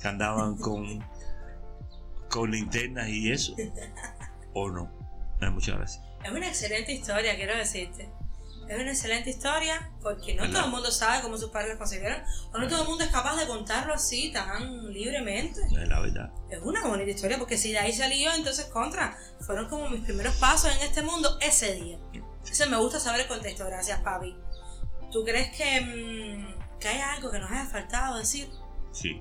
que 0.00 0.08
andaban 0.08 0.56
con, 0.56 1.04
con 2.30 2.50
linternas 2.50 3.08
y 3.08 3.32
eso, 3.32 3.54
o 4.54 4.70
no. 4.70 4.90
Muchas 5.52 5.76
gracias. 5.76 6.04
Es 6.24 6.30
una 6.30 6.48
excelente 6.48 6.92
historia, 6.92 7.34
quiero 7.36 7.56
decirte. 7.56 8.10
Es 8.68 8.78
una 8.78 8.90
excelente 8.90 9.30
historia 9.30 9.90
porque 10.00 10.34
no 10.34 10.42
¿Verdad? 10.42 10.58
todo 10.58 10.64
el 10.66 10.70
mundo 10.70 10.90
sabe 10.92 11.22
cómo 11.22 11.36
sus 11.36 11.50
padres 11.50 11.70
los 11.70 11.78
concibieron 11.78 12.22
o 12.52 12.58
no 12.58 12.68
todo 12.68 12.82
el 12.82 12.88
mundo 12.88 13.02
es 13.02 13.10
capaz 13.10 13.36
de 13.36 13.46
contarlo 13.48 13.94
así 13.94 14.30
tan 14.30 14.92
libremente. 14.92 15.60
Es 15.62 15.88
la 15.88 15.98
verdad. 15.98 16.30
Es 16.50 16.60
una 16.62 16.86
bonita 16.86 17.10
historia 17.10 17.36
porque 17.38 17.58
si 17.58 17.72
de 17.72 17.78
ahí 17.78 17.92
salió, 17.92 18.32
entonces 18.32 18.66
contra. 18.66 19.18
Fueron 19.40 19.68
como 19.68 19.88
mis 19.88 20.02
primeros 20.02 20.36
pasos 20.36 20.72
en 20.76 20.82
este 20.82 21.02
mundo 21.02 21.36
ese 21.40 21.74
día. 21.74 21.98
Eso 22.48 22.68
me 22.70 22.76
gusta 22.76 23.00
saber 23.00 23.22
el 23.22 23.26
contexto, 23.26 23.66
gracias 23.66 24.00
papi. 24.02 24.36
¿Tú 25.10 25.24
crees 25.24 25.50
que, 25.56 25.80
mm, 25.80 26.78
que 26.78 26.88
hay 26.88 27.00
algo 27.00 27.30
que 27.32 27.40
nos 27.40 27.50
haya 27.50 27.66
faltado 27.66 28.18
decir? 28.18 28.48
Sí. 28.92 29.20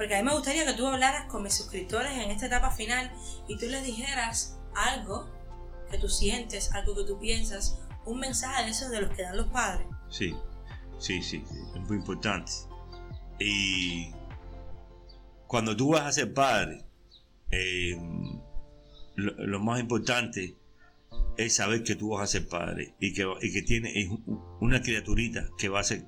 Porque 0.00 0.14
a 0.14 0.22
mí 0.22 0.24
me 0.30 0.34
gustaría 0.34 0.64
que 0.64 0.72
tú 0.72 0.86
hablaras 0.86 1.26
con 1.26 1.42
mis 1.42 1.52
suscriptores 1.52 2.12
en 2.12 2.30
esta 2.30 2.46
etapa 2.46 2.70
final 2.70 3.12
y 3.46 3.58
tú 3.58 3.66
les 3.66 3.84
dijeras 3.84 4.58
algo 4.74 5.28
que 5.90 5.98
tú 5.98 6.08
sientes, 6.08 6.72
algo 6.72 6.96
que 6.96 7.04
tú 7.04 7.18
piensas, 7.18 7.78
un 8.06 8.18
mensaje 8.18 8.64
de 8.64 8.70
esos 8.70 8.90
de 8.90 9.02
los 9.02 9.14
que 9.14 9.24
dan 9.24 9.36
los 9.36 9.48
padres. 9.48 9.86
Sí, 10.08 10.34
sí, 10.98 11.22
sí, 11.22 11.44
es 11.74 11.80
muy 11.82 11.98
importante. 11.98 12.50
Y 13.38 14.10
cuando 15.46 15.76
tú 15.76 15.90
vas 15.90 16.06
a 16.06 16.12
ser 16.12 16.32
padre, 16.32 16.82
eh, 17.50 17.94
lo, 19.16 19.60
más 19.60 19.80
importante 19.80 20.56
es 21.36 21.56
saber 21.56 21.84
que 21.84 21.94
tú 21.94 22.08
vas 22.08 22.22
a 22.22 22.26
ser 22.26 22.48
padre 22.48 22.94
y 23.00 23.12
que, 23.12 23.30
y 23.42 23.52
que 23.52 23.60
tienes 23.60 24.08
una 24.60 24.80
criaturita 24.80 25.50
que 25.58 25.68
va 25.68 25.80
a 25.80 25.84
ser 25.84 26.06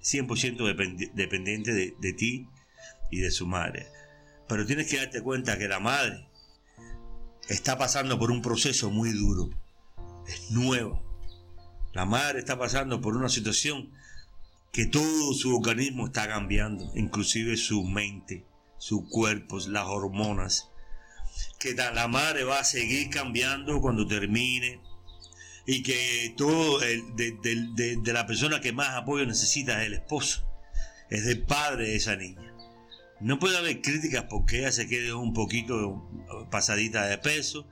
100% 0.00 0.58
dependi- 0.58 1.12
dependiente 1.14 1.72
de, 1.72 1.96
de 1.98 2.12
ti 2.12 2.48
y 3.10 3.20
de 3.20 3.30
su 3.30 3.46
madre. 3.46 3.86
Pero 4.48 4.66
tienes 4.66 4.88
que 4.88 4.98
darte 4.98 5.22
cuenta 5.22 5.58
que 5.58 5.68
la 5.68 5.80
madre 5.80 6.28
está 7.48 7.78
pasando 7.78 8.18
por 8.18 8.30
un 8.30 8.42
proceso 8.42 8.90
muy 8.90 9.10
duro. 9.12 9.50
Es 10.28 10.50
nueva. 10.50 11.00
La 11.92 12.04
madre 12.04 12.40
está 12.40 12.58
pasando 12.58 13.00
por 13.00 13.16
una 13.16 13.28
situación 13.28 13.90
que 14.72 14.86
todo 14.86 15.32
su 15.32 15.56
organismo 15.56 16.06
está 16.06 16.28
cambiando, 16.28 16.92
inclusive 16.94 17.56
su 17.56 17.82
mente, 17.84 18.44
su 18.78 19.08
cuerpo, 19.08 19.58
las 19.68 19.86
hormonas. 19.86 20.68
Que 21.58 21.74
la 21.74 22.08
madre 22.08 22.44
va 22.44 22.60
a 22.60 22.64
seguir 22.64 23.08
cambiando 23.10 23.80
cuando 23.80 24.06
termine 24.06 24.80
y 25.66 25.82
que 25.82 26.34
todo 26.36 26.82
el- 26.82 27.14
de 27.16 28.12
la 28.12 28.26
persona 28.26 28.60
que 28.60 28.72
más 28.72 28.90
apoyo 28.90 29.24
necesita 29.26 29.80
es 29.80 29.86
el 29.86 29.94
esposo, 29.94 30.46
es 31.10 31.24
del 31.24 31.42
padre 31.42 31.88
de 31.88 31.96
esa 31.96 32.16
niña. 32.16 32.45
No 33.20 33.38
puede 33.38 33.56
haber 33.56 33.80
críticas 33.80 34.24
porque 34.28 34.58
ella 34.58 34.72
se 34.72 34.86
quede 34.86 35.14
un 35.14 35.32
poquito 35.32 36.06
pasadita 36.50 37.06
de 37.06 37.18
peso, 37.18 37.66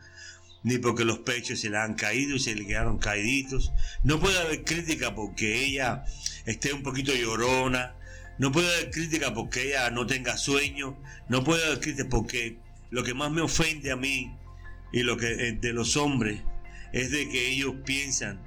ni 0.63 0.79
porque 0.79 1.05
los 1.05 1.19
pechos 1.19 1.61
se 1.61 1.69
le 1.69 1.77
han 1.77 1.95
caído 1.95 2.37
y 2.37 2.41
se 2.41 2.55
le 2.55 2.67
quedaron 2.67 2.99
caíditos. 2.99 3.73
No 4.03 4.19
puede 4.19 4.39
haber 4.39 4.65
crítica 4.65 5.15
porque 5.15 5.65
ella 5.65 6.05
esté 6.47 6.73
un 6.73 6.83
poquito 6.83 7.15
llorona. 7.15 7.95
No 8.39 8.51
puede 8.51 8.75
haber 8.75 8.91
crítica 8.91 9.35
porque 9.35 9.69
ella 9.69 9.91
no 9.91 10.07
tenga 10.07 10.39
sueño. 10.39 10.97
No 11.29 11.45
puede 11.45 11.65
haber 11.67 11.81
crítica 11.81 12.09
porque 12.09 12.59
lo 12.91 13.05
que 13.05 13.13
más 13.13 13.31
me 13.31 13.43
ofende 13.43 13.93
a 13.93 13.97
mí 13.97 14.35
y 14.93 15.03
lo 15.03 15.17
que 15.17 15.49
eh, 15.49 15.53
de 15.53 15.73
los 15.73 15.97
hombres 15.97 16.41
es 16.93 17.11
de 17.11 17.29
que 17.29 17.51
ellos 17.51 17.75
piensan 17.85 18.41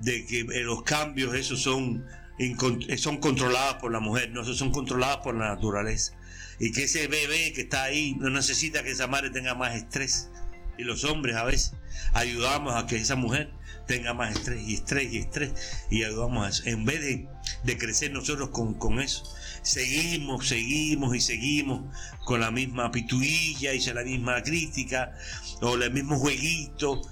de 0.00 0.26
que 0.26 0.40
eh, 0.40 0.64
los 0.64 0.82
cambios 0.82 1.34
esos 1.34 1.62
son 1.62 2.04
son 2.96 3.18
controlados 3.18 3.76
por 3.76 3.92
la 3.92 4.00
mujer, 4.00 4.30
no, 4.30 4.44
son 4.44 4.72
controlados 4.72 5.18
por 5.18 5.34
la 5.34 5.48
naturaleza. 5.48 6.14
Y 6.58 6.72
que 6.72 6.84
ese 6.84 7.08
bebé 7.08 7.52
que 7.52 7.62
está 7.62 7.84
ahí 7.84 8.14
no 8.18 8.30
necesita 8.30 8.82
que 8.82 8.90
esa 8.90 9.06
madre 9.06 9.30
tenga 9.30 9.54
más 9.54 9.74
estrés. 9.74 10.30
Y 10.78 10.84
los 10.84 11.04
hombres 11.04 11.36
a 11.36 11.44
veces 11.44 11.74
ayudamos 12.14 12.74
a 12.74 12.86
que 12.86 12.96
esa 12.96 13.16
mujer 13.16 13.50
tenga 13.86 14.14
más 14.14 14.36
estrés 14.36 14.62
y 14.66 14.74
estrés 14.74 15.12
y 15.12 15.18
estrés 15.18 15.52
y 15.90 16.04
ayudamos 16.04 16.46
a 16.46 16.48
eso. 16.50 16.62
En 16.66 16.84
vez 16.84 17.00
de, 17.00 17.28
de 17.64 17.78
crecer 17.78 18.12
nosotros 18.12 18.50
con, 18.50 18.74
con 18.74 19.00
eso, 19.00 19.24
seguimos, 19.62 20.48
seguimos 20.48 21.14
y 21.14 21.20
seguimos 21.20 21.82
con 22.24 22.40
la 22.40 22.50
misma 22.50 22.90
pituilla 22.90 23.74
y 23.74 23.80
la 23.80 24.04
misma 24.04 24.42
crítica 24.42 25.12
o 25.60 25.74
el 25.74 25.92
mismo 25.92 26.18
jueguito. 26.18 27.02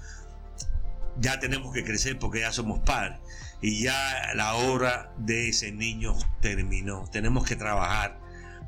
Ya 1.19 1.39
tenemos 1.39 1.73
que 1.73 1.83
crecer 1.83 2.17
porque 2.17 2.39
ya 2.39 2.51
somos 2.51 2.79
padres 2.79 3.19
y 3.61 3.83
ya 3.83 4.33
la 4.35 4.55
hora 4.55 5.13
de 5.17 5.49
ese 5.49 5.71
niño 5.71 6.15
terminó. 6.41 7.07
Tenemos 7.11 7.45
que 7.45 7.55
trabajar, 7.55 8.19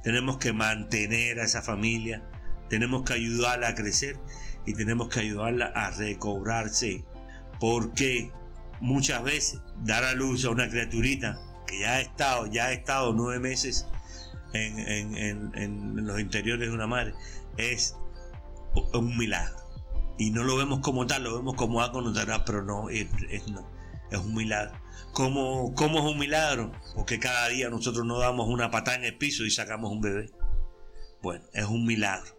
tenemos 0.03 0.37
que 0.37 0.53
mantener 0.53 1.39
a 1.39 1.43
esa 1.45 1.61
familia, 1.61 2.23
tenemos 2.69 3.03
que 3.03 3.13
ayudarla 3.13 3.69
a 3.69 3.75
crecer 3.75 4.19
y 4.65 4.73
tenemos 4.73 5.09
que 5.09 5.21
ayudarla 5.21 5.65
a 5.75 5.91
recobrarse. 5.91 7.03
Porque 7.59 8.31
muchas 8.81 9.23
veces 9.23 9.61
dar 9.83 10.03
a 10.03 10.13
luz 10.13 10.45
a 10.45 10.49
una 10.49 10.69
criaturita 10.69 11.39
que 11.67 11.79
ya 11.79 11.93
ha 11.93 12.01
estado, 12.01 12.47
ya 12.47 12.65
ha 12.65 12.71
estado 12.73 13.13
nueve 13.13 13.39
meses 13.39 13.87
en, 14.53 14.77
en- 14.79 15.17
en- 15.17 15.51
en 15.55 16.05
los 16.05 16.19
interiores 16.19 16.67
de 16.69 16.73
una 16.75 16.85
madre 16.87 17.13
es 17.57 17.95
un 18.93 19.17
milagro. 19.17 19.55
Y 20.17 20.29
no 20.31 20.43
lo 20.43 20.55
vemos 20.57 20.79
como 20.79 21.07
tal, 21.07 21.23
lo 21.23 21.35
vemos 21.35 21.55
como 21.55 21.81
algo 21.81 22.01
natural, 22.01 22.43
pero 22.45 22.63
no, 22.63 22.89
es, 22.89 23.07
es- 23.29 23.47
no, 23.47 23.67
es 24.13 24.19
un 24.19 24.35
milagro. 24.35 24.79
¿Cómo, 25.11 25.73
¿Cómo 25.75 25.99
es 25.99 26.05
un 26.05 26.19
milagro? 26.19 26.71
Porque 26.95 27.19
cada 27.19 27.49
día 27.49 27.69
nosotros 27.69 28.05
no 28.05 28.19
damos 28.19 28.47
una 28.47 28.71
patada 28.71 28.97
en 28.97 29.05
el 29.05 29.17
piso 29.17 29.45
y 29.45 29.51
sacamos 29.51 29.91
un 29.91 30.01
bebé. 30.01 30.31
Bueno, 31.21 31.45
es 31.53 31.65
un 31.65 31.85
milagro. 31.85 32.31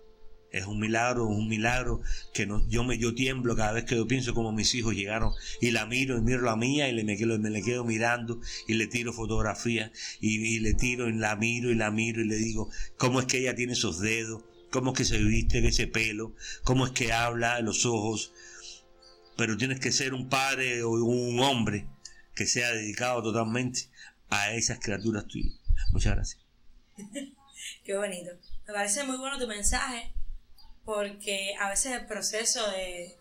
Es 0.50 0.66
un 0.66 0.78
milagro, 0.78 1.24
es 1.24 1.36
un 1.36 1.48
milagro 1.48 2.00
que 2.32 2.46
no, 2.46 2.64
yo 2.68 2.84
me 2.84 2.96
yo 2.96 3.12
tiemblo 3.12 3.56
cada 3.56 3.72
vez 3.72 3.86
que 3.86 3.96
yo 3.96 4.06
pienso 4.06 4.34
como 4.34 4.52
mis 4.52 4.72
hijos 4.76 4.94
llegaron 4.94 5.32
y 5.60 5.72
la 5.72 5.84
miro 5.84 6.16
y 6.16 6.20
miro 6.20 6.42
la 6.42 6.54
mía 6.54 6.88
y 6.88 6.92
le, 6.92 7.02
me, 7.02 7.16
quedo, 7.16 7.36
me 7.40 7.50
le 7.50 7.60
quedo 7.60 7.84
mirando 7.84 8.40
y 8.68 8.74
le 8.74 8.86
tiro 8.86 9.12
fotografías 9.12 9.90
y, 10.20 10.36
y 10.36 10.60
le 10.60 10.74
tiro 10.74 11.08
y 11.08 11.12
la 11.12 11.34
miro 11.34 11.72
y 11.72 11.74
la 11.74 11.90
miro 11.90 12.20
y 12.20 12.28
le 12.28 12.36
digo 12.36 12.70
cómo 12.96 13.18
es 13.18 13.26
que 13.26 13.38
ella 13.38 13.56
tiene 13.56 13.72
esos 13.72 13.98
dedos, 13.98 14.44
cómo 14.70 14.92
es 14.92 14.98
que 14.98 15.04
se 15.04 15.18
viste 15.18 15.58
ese 15.66 15.88
pelo, 15.88 16.36
cómo 16.62 16.86
es 16.86 16.92
que 16.92 17.12
habla, 17.12 17.60
los 17.60 17.84
ojos. 17.84 18.32
Pero 19.36 19.56
tienes 19.56 19.80
que 19.80 19.92
ser 19.92 20.14
un 20.14 20.28
padre 20.28 20.82
o 20.82 20.90
un 20.90 21.40
hombre 21.40 21.86
que 22.34 22.46
sea 22.46 22.72
dedicado 22.72 23.22
totalmente 23.22 23.88
a 24.30 24.52
esas 24.52 24.78
criaturas 24.78 25.26
tuyas. 25.26 25.54
Muchas 25.92 26.14
gracias. 26.14 26.42
Qué 27.84 27.96
bonito. 27.96 28.32
Me 28.66 28.74
parece 28.74 29.04
muy 29.04 29.16
bueno 29.16 29.38
tu 29.38 29.46
mensaje 29.46 30.12
porque 30.84 31.54
a 31.60 31.70
veces 31.70 31.92
el 31.92 32.06
proceso 32.06 32.70
de, 32.70 33.16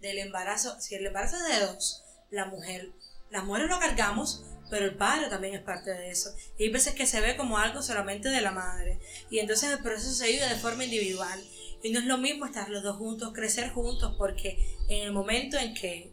del 0.00 0.18
embarazo, 0.18 0.80
si 0.80 0.94
el 0.94 1.06
embarazo 1.06 1.36
es 1.36 1.58
de 1.58 1.66
dos, 1.66 2.04
la 2.30 2.46
mujer, 2.46 2.90
las 3.30 3.44
mujeres 3.44 3.68
lo 3.68 3.78
cargamos, 3.78 4.44
pero 4.70 4.86
el 4.86 4.96
padre 4.96 5.28
también 5.28 5.54
es 5.54 5.62
parte 5.62 5.90
de 5.90 6.10
eso. 6.10 6.34
Y 6.58 6.64
hay 6.64 6.70
veces 6.70 6.94
que 6.94 7.06
se 7.06 7.20
ve 7.20 7.36
como 7.36 7.58
algo 7.58 7.82
solamente 7.82 8.28
de 8.28 8.40
la 8.40 8.52
madre. 8.52 8.98
Y 9.30 9.38
entonces 9.38 9.70
el 9.70 9.82
proceso 9.82 10.12
se 10.12 10.28
vive 10.28 10.46
de 10.46 10.56
forma 10.56 10.84
individual. 10.84 11.42
Y 11.82 11.90
no 11.90 12.00
es 12.00 12.06
lo 12.06 12.18
mismo 12.18 12.46
estar 12.46 12.68
los 12.68 12.82
dos 12.82 12.96
juntos, 12.96 13.32
crecer 13.32 13.70
juntos, 13.70 14.14
porque 14.18 14.76
en 14.88 15.04
el 15.04 15.12
momento 15.12 15.58
en 15.58 15.74
que 15.74 16.12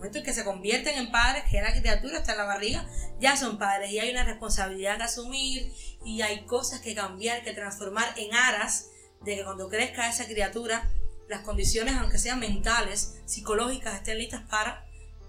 momento 0.00 0.18
en 0.18 0.24
que 0.24 0.32
se 0.32 0.44
convierten 0.44 0.96
en 0.96 1.10
padres, 1.10 1.44
que 1.50 1.60
la 1.60 1.78
criatura 1.78 2.18
está 2.18 2.32
en 2.32 2.38
la 2.38 2.44
barriga, 2.44 2.88
ya 3.20 3.36
son 3.36 3.58
padres 3.58 3.90
y 3.90 3.98
hay 3.98 4.10
una 4.10 4.24
responsabilidad 4.24 4.96
que 4.96 5.02
asumir 5.02 5.74
y 6.06 6.22
hay 6.22 6.46
cosas 6.46 6.80
que 6.80 6.94
cambiar, 6.94 7.44
que 7.44 7.52
transformar 7.52 8.14
en 8.16 8.34
aras 8.34 8.88
de 9.22 9.36
que 9.36 9.44
cuando 9.44 9.68
crezca 9.68 10.08
esa 10.08 10.24
criatura, 10.24 10.90
las 11.28 11.42
condiciones, 11.42 11.94
aunque 11.96 12.18
sean 12.18 12.40
mentales, 12.40 13.20
psicológicas, 13.26 13.94
estén 13.94 14.16
listas 14.16 14.42
para, 14.48 14.86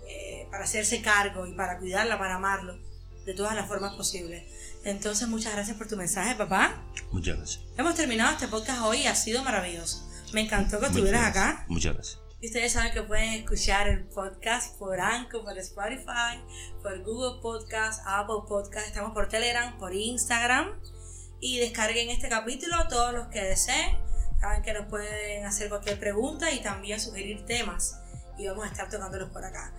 eh, 0.08 0.48
para 0.50 0.64
hacerse 0.64 1.02
cargo 1.02 1.46
y 1.46 1.54
para 1.54 1.78
cuidarla, 1.78 2.18
para 2.18 2.36
amarlo, 2.36 2.80
de 3.26 3.34
todas 3.34 3.56
las 3.56 3.68
formas 3.68 3.94
posibles. 3.96 4.46
Entonces, 4.84 5.28
muchas 5.28 5.54
gracias 5.54 5.78
por 5.78 5.88
tu 5.88 5.96
mensaje, 5.96 6.36
papá. 6.36 6.84
Muchas 7.12 7.38
gracias. 7.38 7.64
Hemos 7.78 7.96
terminado 7.96 8.32
este 8.34 8.48
podcast 8.48 8.82
hoy 8.82 9.02
y 9.02 9.08
ha 9.08 9.16
sido 9.16 9.44
maravilloso. 9.44 10.08
Me 10.34 10.42
encantó 10.42 10.80
que 10.80 10.88
estuvieras 10.88 11.26
acá. 11.26 11.66
Muchas 11.68 11.94
gracias. 11.94 12.20
Y 12.40 12.48
ustedes 12.48 12.74
saben 12.74 12.92
que 12.92 13.04
pueden 13.04 13.34
escuchar 13.34 13.88
el 13.88 14.06
podcast 14.06 14.76
por 14.80 15.00
Anchor, 15.00 15.44
por 15.44 15.56
Spotify, 15.60 16.42
por 16.82 17.04
Google 17.04 17.40
Podcast, 17.40 18.02
Apple 18.08 18.48
Podcast. 18.48 18.88
Estamos 18.88 19.12
por 19.12 19.30
Telegram, 19.30 19.78
por 19.78 19.94
Instagram. 19.94 20.80
Y 21.40 21.60
descarguen 21.60 22.10
este 22.10 22.30
capítulo 22.30 22.76
todos 22.90 23.14
los 23.14 23.28
que 23.28 23.44
deseen. 23.44 23.96
Saben 24.40 24.64
que 24.64 24.74
nos 24.74 24.88
pueden 24.88 25.46
hacer 25.46 25.70
cualquier 25.70 26.00
pregunta 26.00 26.52
y 26.52 26.62
también 26.64 27.00
sugerir 27.00 27.46
temas. 27.46 28.00
Y 28.40 28.48
vamos 28.48 28.66
a 28.66 28.70
estar 28.70 28.90
tocándolos 28.90 29.30
por 29.30 29.46
acá. 29.46 29.72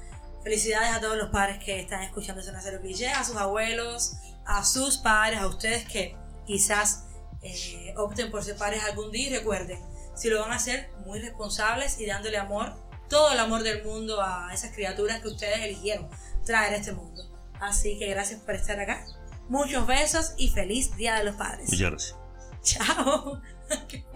Felicidades 0.45 0.93
a 0.93 1.01
todos 1.01 1.17
los 1.17 1.31
padres 1.31 1.59
que 1.65 1.81
están 1.81 2.03
escuchando 2.03 2.43
Nacero 2.53 2.81
Cliché, 2.81 3.09
a 3.09 3.25
sus 3.25 3.37
abuelos, 3.37 4.17
a 4.47 4.65
sus 4.65 4.99
padres, 4.99 5.41
a 5.41 5.47
ustedes 5.47 5.89
que 5.89 6.17
quizás 6.47 7.05
eh, 7.43 7.95
opten 7.97 8.31
por 8.31 8.43
ser 8.45 8.57
padres 8.57 8.85
algún 8.85 9.11
día 9.11 9.29
y 9.29 9.37
recuerden, 9.37 9.79
si 10.15 10.29
lo 10.29 10.41
van 10.41 10.53
a 10.53 10.57
hacer, 10.57 10.91
muy 11.07 11.21
responsables 11.21 11.99
y 12.01 12.07
dándole 12.07 12.39
amor, 12.39 12.75
todo 13.09 13.33
el 13.33 13.39
amor 13.39 13.63
del 13.63 13.85
mundo 13.85 14.23
a 14.23 14.53
esas 14.53 14.73
criaturas 14.73 15.21
que 15.21 15.29
ustedes 15.29 15.61
eligieron 15.61 16.09
traer 16.45 16.75
a 16.75 16.77
este 16.77 16.93
mundo. 16.93 17.23
Así 17.61 17.99
que 17.99 18.09
gracias 18.09 18.41
por 18.41 18.55
estar 18.55 18.79
acá. 18.81 19.05
Muchos 19.49 19.87
besos 19.87 20.35
y 20.37 20.49
feliz 20.49 20.97
Día 20.97 21.17
de 21.17 21.25
los 21.25 21.37
Padres. 21.37 21.71
Muchas 21.71 21.91
gracias. 21.91 22.17
Chao. 22.63 23.41